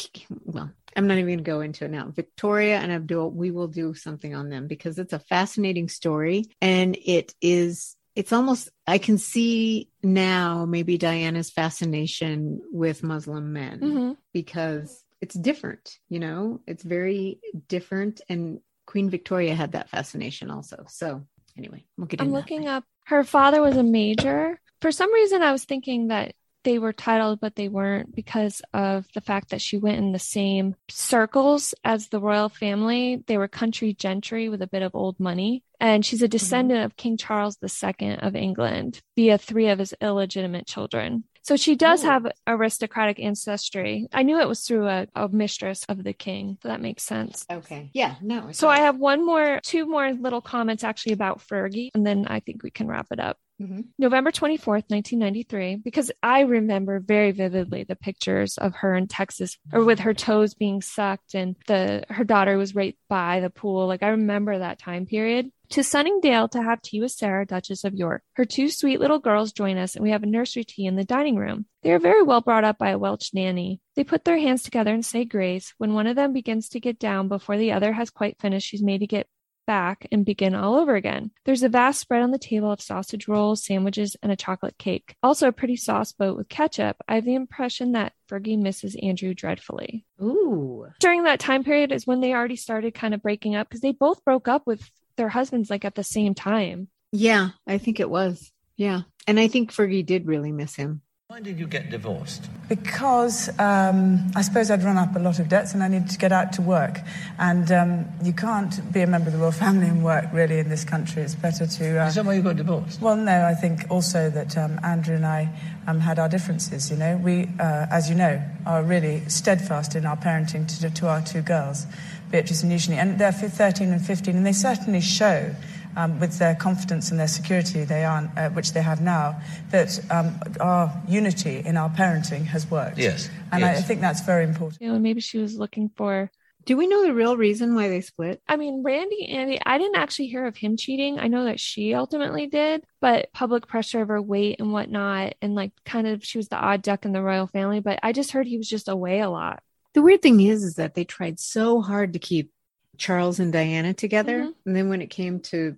well 0.46 0.72
I'm 0.96 1.08
not 1.08 1.18
even 1.20 1.28
going 1.28 1.38
to 1.38 1.44
go 1.44 1.62
into 1.62 1.86
it 1.86 1.92
now. 1.92 2.10
Victoria 2.10 2.80
and 2.80 2.92
Abdul, 2.92 3.30
we 3.32 3.52
will 3.52 3.68
do 3.68 3.94
something 3.94 4.34
on 4.34 4.50
them 4.50 4.68
because 4.68 4.98
it's 4.98 5.14
a 5.14 5.20
fascinating 5.20 5.88
story 5.88 6.46
and 6.62 6.98
it 7.04 7.34
is 7.42 7.96
it's 8.16 8.34
almost 8.34 8.70
I 8.88 8.98
can 8.98 9.18
see 9.18 9.90
now 10.04 10.66
maybe 10.66 10.98
Diana's 10.98 11.52
fascination 11.52 12.60
with 12.72 13.04
Muslim 13.04 13.54
men 13.54 13.80
Mhm. 13.82 14.18
because 14.34 15.04
it's 15.22 15.36
different, 15.36 15.98
you 16.10 16.20
know, 16.20 16.62
it's 16.66 16.84
very 16.84 17.40
different. 17.68 18.22
And 18.28 18.62
Queen 18.90 19.08
Victoria 19.08 19.54
had 19.54 19.74
that 19.74 19.88
fascination 19.88 20.50
also. 20.50 20.84
So 20.88 21.24
anyway, 21.56 21.86
we'll 21.96 22.08
get 22.08 22.22
I'm 22.22 22.32
looking 22.32 22.68
up. 22.68 22.84
Her 23.06 23.24
father 23.24 23.62
was 23.62 23.78
a 23.78 23.84
major. 23.84 24.60
For 24.82 24.92
some 24.92 25.14
reason, 25.14 25.44
I 25.44 25.52
was 25.52 25.64
thinking 25.64 26.08
that 26.08 26.34
they 26.70 26.78
were 26.78 26.94
titled, 26.94 27.40
but 27.40 27.56
they 27.56 27.68
weren't 27.68 28.14
because 28.14 28.62
of 28.76 29.08
the 29.16 29.22
fact 29.22 29.50
that 29.50 29.60
she 29.60 29.76
went 29.76 29.98
in 29.98 30.12
the 30.12 30.20
same 30.20 30.76
circles 30.88 31.74
as 31.84 32.10
the 32.10 32.20
royal 32.20 32.48
family. 32.48 33.24
They 33.26 33.40
were 33.40 33.48
country 33.48 33.92
gentry 33.92 34.50
with 34.50 34.62
a 34.62 34.68
bit 34.68 34.84
of 34.84 34.94
old 34.94 35.20
money. 35.20 35.64
And 35.80 36.06
she's 36.06 36.22
a 36.22 36.28
descendant 36.28 36.86
of 36.86 36.96
King 36.96 37.18
Charles 37.18 37.58
II 37.64 38.20
of 38.20 38.36
England 38.36 39.02
via 39.16 39.40
three 39.40 39.70
of 39.70 39.80
his 39.80 39.96
illegitimate 40.00 40.68
children. 40.68 41.24
So 41.42 41.56
she 41.56 41.76
does 41.76 42.04
have 42.04 42.32
aristocratic 42.46 43.20
ancestry. 43.20 44.08
I 44.14 44.22
knew 44.22 44.40
it 44.40 44.48
was 44.48 44.62
through 44.62 44.88
a, 44.88 45.08
a 45.16 45.28
mistress 45.28 45.86
of 45.90 46.04
the 46.04 46.14
king. 46.14 46.60
So 46.62 46.68
that 46.68 46.82
makes 46.82 47.02
sense. 47.02 47.48
Okay. 47.52 47.90
Yeah. 47.96 48.14
No. 48.22 48.52
So 48.52 48.70
I 48.70 48.82
have 48.82 48.98
one 48.98 49.26
more, 49.26 49.60
two 49.64 49.88
more 49.88 50.12
little 50.14 50.42
comments 50.42 50.84
actually 50.84 51.14
about 51.14 51.40
Fergie, 51.40 51.90
and 51.96 52.06
then 52.06 52.28
I 52.28 52.42
think 52.42 52.62
we 52.62 52.70
can 52.70 52.88
wrap 52.88 53.08
it 53.10 53.20
up. 53.20 53.38
Mhm. 53.60 53.88
November 53.98 54.32
24th, 54.32 54.86
1993, 54.90 55.76
because 55.78 56.12
I 56.24 56.42
remember 56.42 57.00
very 57.00 57.32
vividly 57.32 57.84
the 57.84 57.96
pictures 57.96 58.58
of 58.58 58.76
her 58.76 58.96
in 58.96 59.08
Texas 59.08 59.58
or 59.74 59.84
with 59.84 60.00
her 60.00 60.14
toes 60.14 60.54
being 60.54 60.82
sucked 60.82 61.36
and 61.36 61.56
the 61.68 62.06
her 62.10 62.24
daughter 62.24 62.58
was 62.58 62.74
right 62.74 62.98
by 63.10 63.42
the 63.42 63.50
pool. 63.50 63.86
Like 63.88 64.02
I 64.02 64.10
remember 64.10 64.58
that 64.58 64.80
time 64.80 65.06
period. 65.06 65.52
to 65.72 65.84
Sunningdale 65.84 66.48
to 66.48 66.64
have 66.64 66.82
tea 66.82 67.00
with 67.00 67.12
Sarah, 67.12 67.46
Duchess 67.46 67.84
of 67.84 67.94
York. 67.94 68.24
Her 68.34 68.44
two 68.46 68.70
sweet 68.70 69.00
little 69.00 69.20
girls 69.20 69.52
join 69.52 69.78
us, 69.78 69.96
and 69.96 70.02
we 70.02 70.10
have 70.10 70.24
a 70.24 70.26
nursery 70.26 70.64
tea 70.64 70.88
in 70.88 70.96
the 70.96 71.04
dining 71.04 71.36
room. 71.36 71.68
They 71.84 71.92
are 71.92 72.00
very 72.00 72.24
well 72.24 72.42
brought 72.42 72.64
up 72.64 72.80
by 72.80 72.90
a 72.90 72.98
Welsh 72.98 73.36
nanny. 73.36 73.80
They 73.96 74.04
put 74.04 74.26
their 74.26 74.40
hands 74.40 74.64
together 74.64 74.92
and 74.92 75.06
say 75.06 75.26
grace. 75.26 75.76
When 75.78 75.94
one 75.94 76.08
of 76.08 76.16
them 76.16 76.34
begins 76.34 76.70
to 76.70 76.80
get 76.80 76.98
down 76.98 77.28
before 77.28 77.58
the 77.58 77.72
other 77.74 77.94
has 77.94 78.10
quite 78.10 78.40
finished, 78.40 78.68
she's 78.68 78.82
made 78.82 79.02
to 79.02 79.08
get 79.08 79.28
back 79.70 80.08
and 80.12 80.26
begin 80.26 80.56
all 80.56 80.74
over 80.74 80.96
again. 80.96 81.30
There's 81.46 81.62
a 81.62 81.70
vast 81.70 82.00
spread 82.00 82.24
on 82.24 82.32
the 82.32 82.40
table 82.40 82.72
of 82.72 82.82
sausage 82.82 83.28
rolls, 83.28 83.64
sandwiches, 83.64 84.18
and 84.24 84.32
a 84.32 84.36
chocolate 84.36 84.80
cake. 84.80 85.16
Also, 85.22 85.48
a 85.48 85.52
pretty 85.52 85.76
sauce 85.76 86.12
boat 86.12 86.36
with 86.36 86.50
ketchup. 86.50 86.98
I 87.08 87.14
have 87.14 87.24
the 87.24 87.36
impression 87.36 87.92
that 87.92 88.14
Fergie 88.28 88.60
misses 88.60 88.98
Andrew 89.00 89.36
dreadfully. 89.36 90.08
Ooh. 90.20 90.88
During 91.00 91.26
that 91.26 91.40
time 91.40 91.64
period 91.64 91.92
is 91.92 92.08
when 92.08 92.20
they 92.20 92.34
already 92.34 92.56
started 92.56 92.96
kind 92.96 93.14
of 93.14 93.22
breaking 93.22 93.56
up 93.56 93.70
because 93.70 93.82
they 93.82 93.92
both 93.92 94.26
broke 94.26 94.48
up 94.48 94.66
with 94.66 94.90
their 95.18 95.30
husbands 95.30 95.70
like 95.70 95.86
at 95.86 95.94
the 95.94 96.04
same 96.04 96.34
time. 96.34 96.88
Yeah, 97.12 97.50
I 97.68 97.78
think 97.78 98.00
it 98.00 98.10
was. 98.10 98.52
Yeah. 98.76 99.02
And 99.28 99.40
I 99.40 99.50
think 99.50 99.72
Fergie 99.72 100.04
did 100.04 100.26
really 100.26 100.52
miss 100.52 100.74
him. 100.74 101.04
Why 101.30 101.42
did 101.42 101.60
you 101.60 101.68
get 101.68 101.92
divorced? 101.92 102.50
Because 102.68 103.50
um, 103.60 104.32
I 104.36 104.42
suppose 104.42 104.72
I'd 104.72 104.82
run 104.82 104.98
up 104.98 105.16
a 105.16 105.20
lot 105.20 105.38
of 105.38 105.48
debts 105.48 105.76
and 105.76 105.84
I 105.84 105.88
needed 105.88 106.10
to 106.10 106.18
get 106.18 106.32
out 106.32 106.54
to 106.54 106.64
work. 106.64 107.02
And 107.38 107.72
um, 107.72 108.06
you 108.24 108.34
can't 108.34 108.92
be 108.92 109.02
a 109.02 109.06
member 109.06 109.28
of 109.28 109.34
the 109.34 109.38
royal 109.40 109.52
family 109.52 109.86
and 109.86 110.04
work 110.04 110.26
really 110.34 110.58
in 110.58 110.70
this 110.70 110.84
country. 110.84 111.22
It's 111.22 111.36
better 111.36 111.68
to. 111.68 112.02
Uh, 112.02 112.08
Is 112.08 112.16
that 112.16 112.26
why 112.26 112.34
you 112.34 112.42
got 112.42 112.56
divorced? 112.56 113.00
Well, 113.00 113.16
no, 113.16 113.46
I 113.46 113.54
think 113.54 113.86
also 113.92 114.32
that 114.32 114.58
um, 114.58 114.80
Andrew 114.82 115.18
and 115.18 115.24
I 115.24 115.52
um, 115.86 116.00
had 116.00 116.18
our 116.18 116.30
differences. 116.30 116.90
You 116.90 116.98
know, 116.98 117.18
we, 117.18 117.48
uh, 117.60 117.86
as 117.92 118.10
you 118.10 118.16
know, 118.16 118.42
are 118.66 118.82
really 118.82 119.22
steadfast 119.30 119.94
in 119.94 120.08
our 120.08 120.18
parenting 120.18 120.68
to, 120.80 120.90
to 120.90 121.08
our 121.08 121.22
two 121.22 121.44
girls, 121.44 121.86
Beatrice 122.32 122.64
and 122.64 122.72
Eugenie. 122.72 122.98
And 122.98 123.20
they're 123.20 123.32
13 123.32 123.92
and 123.92 124.04
15, 124.04 124.36
and 124.36 124.44
they 124.44 124.52
certainly 124.52 125.02
show 125.02 125.54
um, 125.96 126.20
with 126.20 126.38
their 126.40 126.56
confidence 126.56 127.12
and 127.12 127.20
their 127.20 127.28
security 127.28 127.84
they 127.84 128.04
are, 128.06 128.32
uh, 128.38 128.50
which 128.50 128.74
they 128.74 128.82
have 128.82 129.02
now, 129.02 129.40
that 129.72 130.00
um, 130.12 130.40
our 130.60 130.92
unity 131.08 131.62
in 131.66 131.78
our 131.78 131.90
parenting 131.90 132.46
has 132.46 132.70
worked. 132.70 132.98
Yes. 132.98 133.30
And 133.52 133.62
yes. 133.62 133.78
I, 133.78 133.80
I 133.80 133.84
think 133.84 134.02
that's 134.02 134.22
very 134.22 134.44
important. 134.44 134.82
You 134.82 134.92
know, 134.92 135.00
maybe 135.00 135.22
she 135.22 135.38
was 135.38 135.58
looking 135.58 135.90
for. 135.96 136.32
Do 136.66 136.76
we 136.78 136.88
know 136.88 137.04
the 137.04 137.14
real 137.14 137.38
reason 137.38 137.74
why 137.74 137.88
they 137.88 138.02
split? 138.02 138.42
I 138.48 138.58
mean, 138.58 138.84
Randy, 138.84 139.28
Andy, 139.28 139.60
I 139.66 139.78
didn't 139.78 139.96
actually 139.96 140.28
hear 140.28 140.46
of 140.46 140.58
him 140.58 140.78
cheating. 140.78 141.18
I 141.18 141.28
know 141.28 141.46
that 141.46 141.60
she 141.60 141.94
ultimately 141.94 142.48
did, 142.48 142.84
but 143.00 143.32
public 143.34 143.66
pressure 143.66 144.02
of 144.02 144.10
her 144.10 144.22
weight 144.22 144.58
and 144.60 144.72
whatnot, 144.72 145.36
and 145.42 145.56
like 145.56 145.72
kind 145.86 146.06
of 146.06 146.24
she 146.24 146.38
was 146.38 146.50
the 146.50 146.58
odd 146.58 146.82
duck 146.82 147.06
in 147.06 147.14
the 147.14 147.24
royal 147.24 147.48
family. 147.48 147.80
But 147.80 148.00
I 148.04 148.12
just 148.12 148.32
heard 148.32 148.46
he 148.46 148.58
was 148.58 148.70
just 148.70 148.90
away 148.90 149.22
a 149.22 149.30
lot. 149.30 149.64
The 149.94 150.02
weird 150.02 150.22
thing 150.22 150.42
is, 150.42 150.64
is 150.64 150.76
that 150.76 150.94
they 150.94 151.06
tried 151.06 151.40
so 151.40 151.82
hard 151.82 152.14
to 152.14 152.20
keep 152.20 152.52
Charles 153.00 153.40
and 153.40 153.52
Diana 153.52 153.94
together. 153.94 154.42
Mhm. 154.42 154.54
And 154.66 154.76
then 154.76 154.90
when 154.90 155.02
it 155.02 155.10
came 155.10 155.40
to 155.42 155.78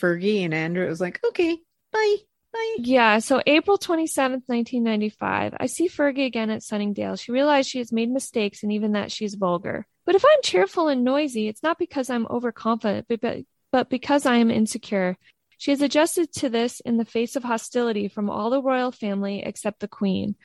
Fergie 0.00 0.44
and 0.44 0.54
Andrew, 0.54 0.86
it 0.86 0.88
was 0.88 1.00
like, 1.00 1.20
okay, 1.28 1.58
bye, 1.92 2.16
bye. 2.52 2.76
Yeah, 2.78 3.18
so 3.18 3.42
April 3.46 3.76
27th, 3.76 4.44
1995. 4.46 5.54
I 5.58 5.66
see 5.66 5.88
Fergie 5.88 6.26
again 6.26 6.48
at 6.50 6.62
Sunningdale. 6.62 7.16
She 7.16 7.32
realized 7.32 7.68
she 7.68 7.78
has 7.78 7.92
made 7.92 8.10
mistakes 8.10 8.62
and 8.62 8.72
even 8.72 8.92
that 8.92 9.12
she's 9.12 9.34
vulgar. 9.34 9.86
But 10.06 10.14
if 10.14 10.24
I'm 10.24 10.42
cheerful 10.42 10.88
and 10.88 11.04
noisy, 11.04 11.48
it's 11.48 11.62
not 11.62 11.78
because 11.78 12.08
I'm 12.08 12.26
overconfident, 12.26 13.06
but, 13.08 13.20
but, 13.20 13.38
but 13.70 13.90
because 13.90 14.24
I 14.24 14.36
am 14.36 14.50
insecure. 14.50 15.18
She 15.58 15.72
has 15.72 15.82
adjusted 15.82 16.32
to 16.34 16.48
this 16.48 16.80
in 16.80 16.96
the 16.96 17.04
face 17.04 17.36
of 17.36 17.44
hostility 17.44 18.08
from 18.08 18.30
all 18.30 18.48
the 18.48 18.62
royal 18.62 18.92
family 18.92 19.42
except 19.44 19.80
the 19.80 19.88
Queen. 19.88 20.36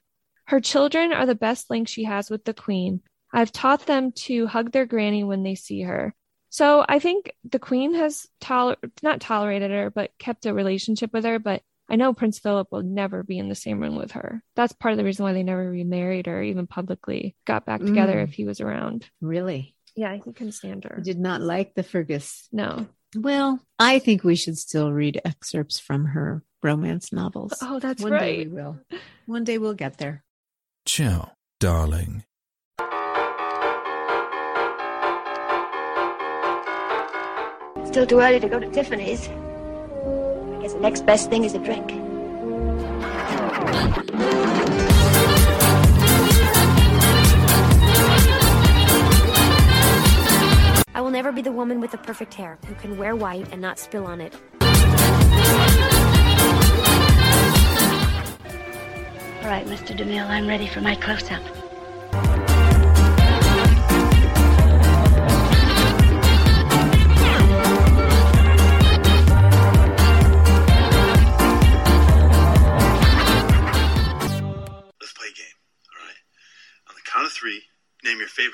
Her 0.48 0.60
children 0.60 1.14
are 1.14 1.26
the 1.26 1.36
best 1.36 1.70
link 1.70 1.88
she 1.88 2.04
has 2.04 2.30
with 2.30 2.44
the 2.44 2.54
Queen. 2.54 3.02
I've 3.36 3.52
taught 3.52 3.86
them 3.86 4.12
to 4.26 4.48
hug 4.48 4.72
their 4.72 4.86
granny 4.86 5.24
when 5.24 5.44
they 5.44 5.56
see 5.56 5.82
her. 5.82 6.16
So 6.50 6.86
I 6.88 7.00
think 7.00 7.32
the 7.44 7.60
Queen 7.60 7.94
has 7.96 8.26
toler- 8.40 8.78
not 9.04 9.20
tolerated 9.20 9.72
her, 9.72 9.92
but 9.92 10.12
kept 10.18 10.46
a 10.46 10.54
relationship 10.54 11.12
with 11.12 11.26
her. 11.26 11.38
But 11.38 11.62
I 11.90 11.98
know 11.98 12.14
Prince 12.14 12.40
Philip 12.40 12.70
will 12.72 12.82
never 12.82 13.24
be 13.24 13.38
in 13.38 13.50
the 13.50 13.56
same 13.56 13.80
room 13.80 13.96
with 13.98 14.12
her. 14.14 14.42
That's 14.56 14.72
part 14.74 14.94
of 14.94 14.98
the 14.98 15.04
reason 15.04 15.24
why 15.24 15.34
they 15.34 15.44
never 15.44 15.70
remarried 15.70 16.28
or 16.30 16.42
even 16.42 16.66
publicly 16.66 17.36
got 17.46 17.66
back 17.66 17.82
together 17.82 18.16
Mm. 18.16 18.24
if 18.24 18.34
he 18.34 18.46
was 18.46 18.62
around. 18.62 19.06
Really? 19.22 19.76
Yeah, 19.98 20.16
he 20.16 20.22
couldn't 20.22 20.54
stand 20.54 20.86
her. 20.86 20.96
I 20.98 21.02
did 21.04 21.20
not 21.20 21.42
like 21.42 21.74
the 21.76 21.84
Fergus. 21.84 22.48
No. 22.54 22.88
Well, 23.16 23.60
I 23.78 24.00
think 24.00 24.24
we 24.24 24.36
should 24.36 24.58
still 24.58 24.92
read 24.92 25.22
excerpts 25.26 25.78
from 25.80 26.06
her 26.06 26.42
romance 26.64 27.14
novels. 27.14 27.54
Oh, 27.62 27.80
that's 27.80 28.02
One 28.02 28.14
day 28.14 28.46
we 28.46 28.48
will. 28.54 28.80
One 29.26 29.44
day 29.44 29.58
we'll 29.58 29.74
get 29.76 29.98
there. 29.98 30.24
Ciao, 30.86 31.32
darling. 31.60 32.24
Still 37.96 38.06
too 38.06 38.20
early 38.20 38.42
to 38.42 38.50
go 38.50 38.60
to 38.60 38.70
Tiffany's. 38.72 39.30
I 39.30 40.62
guess 40.62 40.74
the 40.74 40.82
next 40.82 41.06
best 41.06 41.30
thing 41.30 41.46
is 41.46 41.54
a 41.54 41.60
drink. 41.60 41.94
I 50.94 51.00
will 51.00 51.10
never 51.10 51.32
be 51.32 51.42
the 51.42 51.54
woman 51.54 51.80
with 51.80 51.92
the 51.92 51.98
perfect 51.98 52.34
hair 52.34 52.58
who 52.68 52.76
can 52.76 52.98
wear 52.98 53.16
white 53.16 53.50
and 53.54 53.62
not 53.62 53.80
spill 53.80 54.06
on 54.06 54.20
it. 54.20 54.34
All 59.40 59.50
right, 59.50 59.66
Mr. 59.68 59.96
DeMille, 59.98 60.28
I'm 60.28 60.48
ready 60.48 60.68
for 60.68 60.82
my 60.82 60.96
close-up. 60.96 61.42
Let's 61.42 61.65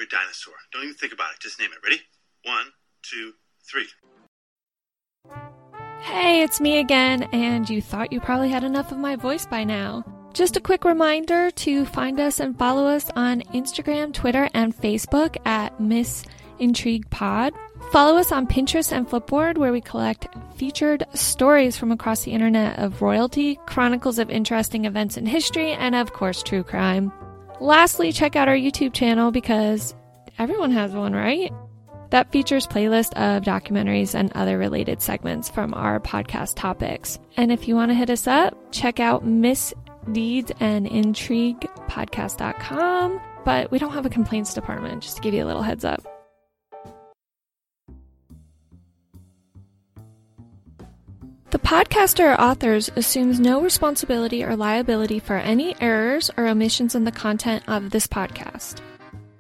favorite 0.02 0.10
dinosaur. 0.12 0.54
Don't 0.72 0.84
even 0.84 0.96
think 0.96 1.14
about 1.14 1.34
it. 1.34 1.40
Just 1.40 1.60
name 1.60 1.70
it. 1.72 1.84
Ready? 1.84 2.02
One, 2.44 2.66
two, 3.04 3.34
three. 3.70 3.88
Hey, 6.02 6.42
it's 6.42 6.60
me 6.60 6.80
again, 6.80 7.24
and 7.32 7.70
you 7.70 7.82
thought 7.82 8.12
you 8.12 8.20
probably 8.20 8.50
had 8.50 8.64
enough 8.64 8.92
of 8.92 8.98
my 8.98 9.16
voice 9.16 9.46
by 9.46 9.64
now. 9.64 10.04
Just 10.34 10.58
a 10.58 10.62
quick 10.62 10.86
reminder 10.86 11.52
to 11.52 11.86
find 11.86 12.20
us 12.20 12.40
and 12.40 12.58
follow 12.58 12.88
us 12.88 13.12
on 13.16 13.42
Instagram, 13.54 14.14
Twitter, 14.14 14.50
and 14.54 14.76
Facebook 14.76 15.38
at 15.46 15.80
Miss 15.80 16.24
Intrigue 16.58 17.10
Pod. 17.10 17.54
Follow 17.92 18.18
us 18.18 18.32
on 18.32 18.48
Pinterest 18.48 18.92
and 18.92 19.08
Flipboard, 19.08 19.58
where 19.58 19.72
we 19.72 19.82
collect 19.82 20.28
featured 20.56 21.04
stories 21.14 21.78
from 21.78 21.92
across 21.92 22.24
the 22.24 22.32
internet 22.32 22.80
of 22.80 23.02
royalty, 23.02 23.60
chronicles 23.68 24.18
of 24.20 24.30
interesting 24.30 24.86
events 24.86 25.18
in 25.18 25.26
history, 25.26 25.74
and 25.74 25.94
of 25.94 26.14
course, 26.14 26.42
true 26.42 26.64
crime. 26.64 27.12
Lastly, 27.62 28.12
check 28.12 28.36
out 28.36 28.48
our 28.48 28.56
YouTube 28.56 28.92
channel 28.92 29.30
because 29.30 29.94
everyone 30.40 30.72
has 30.72 30.94
one, 30.94 31.14
right? 31.14 31.54
That 32.10 32.32
features 32.32 32.66
playlist 32.66 33.14
of 33.14 33.44
documentaries 33.44 34.16
and 34.16 34.32
other 34.34 34.58
related 34.58 35.00
segments 35.00 35.48
from 35.48 35.76
our 35.76 36.00
podcast 36.00 36.56
topics. 36.56 37.20
And 37.38 37.52
if 37.52 37.68
you 37.68 37.76
want 37.76 37.92
to 37.92 37.96
hit 37.96 38.10
us 38.10 38.26
up, 38.26 38.58
check 38.72 39.00
out 39.00 39.28
Miss 39.28 39.76
Deeds 40.12 40.52
and 40.60 40.88
Intrigue 40.88 41.62
podcast.com. 41.88 43.22
But 43.46 43.70
we 43.70 43.78
don't 43.78 43.94
have 43.94 44.08
a 44.08 44.10
complaints 44.10 44.56
department, 44.56 45.04
just 45.04 45.18
to 45.18 45.22
give 45.22 45.36
you 45.36 45.44
a 45.44 45.46
little 45.46 45.62
heads 45.62 45.86
up. 45.86 46.21
The 51.52 51.60
podcaster 51.60 52.34
or 52.34 52.40
authors 52.40 52.90
assumes 52.96 53.38
no 53.38 53.62
responsibility 53.62 54.42
or 54.42 54.56
liability 54.56 55.20
for 55.20 55.36
any 55.36 55.76
errors 55.82 56.32
or 56.38 56.48
omissions 56.48 56.96
in 56.96 57.04
the 57.04 57.12
content 57.12 57.66
of 57.68 57.90
this 57.90 58.08
podcast. 58.08 58.80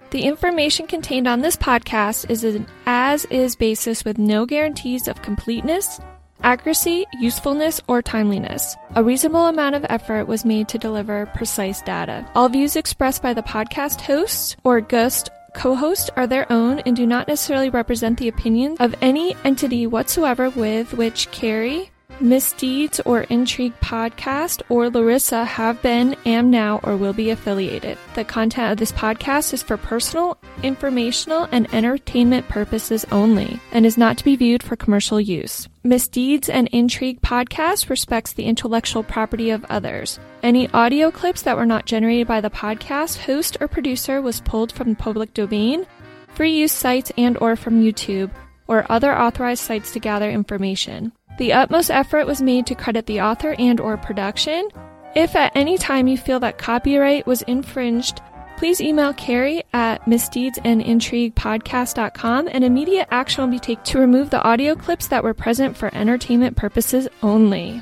The 0.09 0.23
information 0.23 0.87
contained 0.87 1.25
on 1.25 1.39
this 1.39 1.55
podcast 1.55 2.29
is 2.29 2.43
an 2.43 2.67
as 2.85 3.23
is 3.25 3.55
basis 3.55 4.03
with 4.03 4.17
no 4.17 4.45
guarantees 4.45 5.07
of 5.07 5.21
completeness, 5.21 6.01
accuracy, 6.43 7.05
usefulness, 7.21 7.79
or 7.87 8.01
timeliness. 8.01 8.75
A 8.95 9.03
reasonable 9.05 9.47
amount 9.47 9.75
of 9.75 9.85
effort 9.87 10.25
was 10.25 10.43
made 10.43 10.67
to 10.67 10.77
deliver 10.77 11.27
precise 11.27 11.81
data. 11.81 12.29
All 12.35 12.49
views 12.49 12.75
expressed 12.75 13.23
by 13.23 13.33
the 13.33 13.41
podcast 13.41 14.01
hosts 14.01 14.57
or 14.65 14.81
guest 14.81 15.29
co 15.53 15.75
host 15.75 16.09
are 16.15 16.27
their 16.27 16.51
own 16.51 16.79
and 16.79 16.95
do 16.95 17.05
not 17.05 17.27
necessarily 17.27 17.69
represent 17.69 18.19
the 18.19 18.27
opinions 18.27 18.77
of 18.81 18.95
any 19.01 19.35
entity 19.45 19.87
whatsoever 19.87 20.49
with 20.49 20.93
which 20.93 21.31
Carrie, 21.31 21.90
Misdeeds 22.21 22.99
or 22.99 23.21
Intrigue 23.21 23.73
podcast 23.79 24.61
or 24.69 24.89
Larissa 24.91 25.43
have 25.43 25.81
been, 25.81 26.15
am 26.25 26.51
now, 26.51 26.79
or 26.83 26.95
will 26.95 27.13
be 27.13 27.31
affiliated. 27.31 27.97
The 28.13 28.23
content 28.23 28.71
of 28.71 28.77
this 28.77 28.91
podcast 28.91 29.53
is 29.53 29.63
for 29.63 29.75
personal, 29.75 30.37
informational, 30.61 31.47
and 31.51 31.73
entertainment 31.73 32.47
purposes 32.47 33.05
only 33.11 33.59
and 33.71 33.85
is 33.85 33.97
not 33.97 34.19
to 34.19 34.23
be 34.23 34.35
viewed 34.35 34.61
for 34.61 34.75
commercial 34.75 35.19
use. 35.19 35.67
Misdeeds 35.83 36.47
and 36.47 36.67
Intrigue 36.67 37.21
podcast 37.21 37.89
respects 37.89 38.33
the 38.33 38.45
intellectual 38.45 39.01
property 39.01 39.49
of 39.49 39.65
others. 39.65 40.19
Any 40.43 40.69
audio 40.69 41.09
clips 41.09 41.41
that 41.41 41.57
were 41.57 41.65
not 41.65 41.85
generated 41.85 42.27
by 42.27 42.39
the 42.39 42.51
podcast 42.51 43.17
host 43.17 43.57
or 43.59 43.67
producer 43.67 44.21
was 44.21 44.41
pulled 44.41 44.71
from 44.71 44.91
the 44.91 44.95
public 44.95 45.33
domain, 45.33 45.87
free 46.35 46.55
use 46.55 46.71
sites, 46.71 47.11
and 47.17 47.35
or 47.39 47.55
from 47.55 47.81
YouTube 47.81 48.29
or 48.67 48.85
other 48.89 49.17
authorized 49.17 49.63
sites 49.63 49.91
to 49.91 49.99
gather 49.99 50.29
information. 50.29 51.11
The 51.37 51.53
utmost 51.53 51.89
effort 51.89 52.27
was 52.27 52.41
made 52.41 52.65
to 52.67 52.75
credit 52.75 53.05
the 53.05 53.21
author 53.21 53.55
and 53.57 53.79
or 53.79 53.95
production. 53.97 54.67
If 55.15 55.35
at 55.35 55.51
any 55.55 55.77
time 55.77 56.07
you 56.07 56.17
feel 56.17 56.39
that 56.39 56.57
copyright 56.57 57.27
was 57.27 57.41
infringed, 57.43 58.21
please 58.57 58.79
email 58.79 59.13
Carrie 59.13 59.63
at 59.73 60.05
misdeedsandintriguepodcast.com 60.05 62.49
and 62.51 62.63
immediate 62.63 63.07
action 63.11 63.43
will 63.43 63.51
be 63.51 63.59
taken 63.59 63.83
to 63.85 63.99
remove 63.99 64.29
the 64.29 64.43
audio 64.43 64.75
clips 64.75 65.07
that 65.07 65.23
were 65.23 65.33
present 65.33 65.75
for 65.75 65.93
entertainment 65.95 66.55
purposes 66.55 67.07
only. 67.23 67.81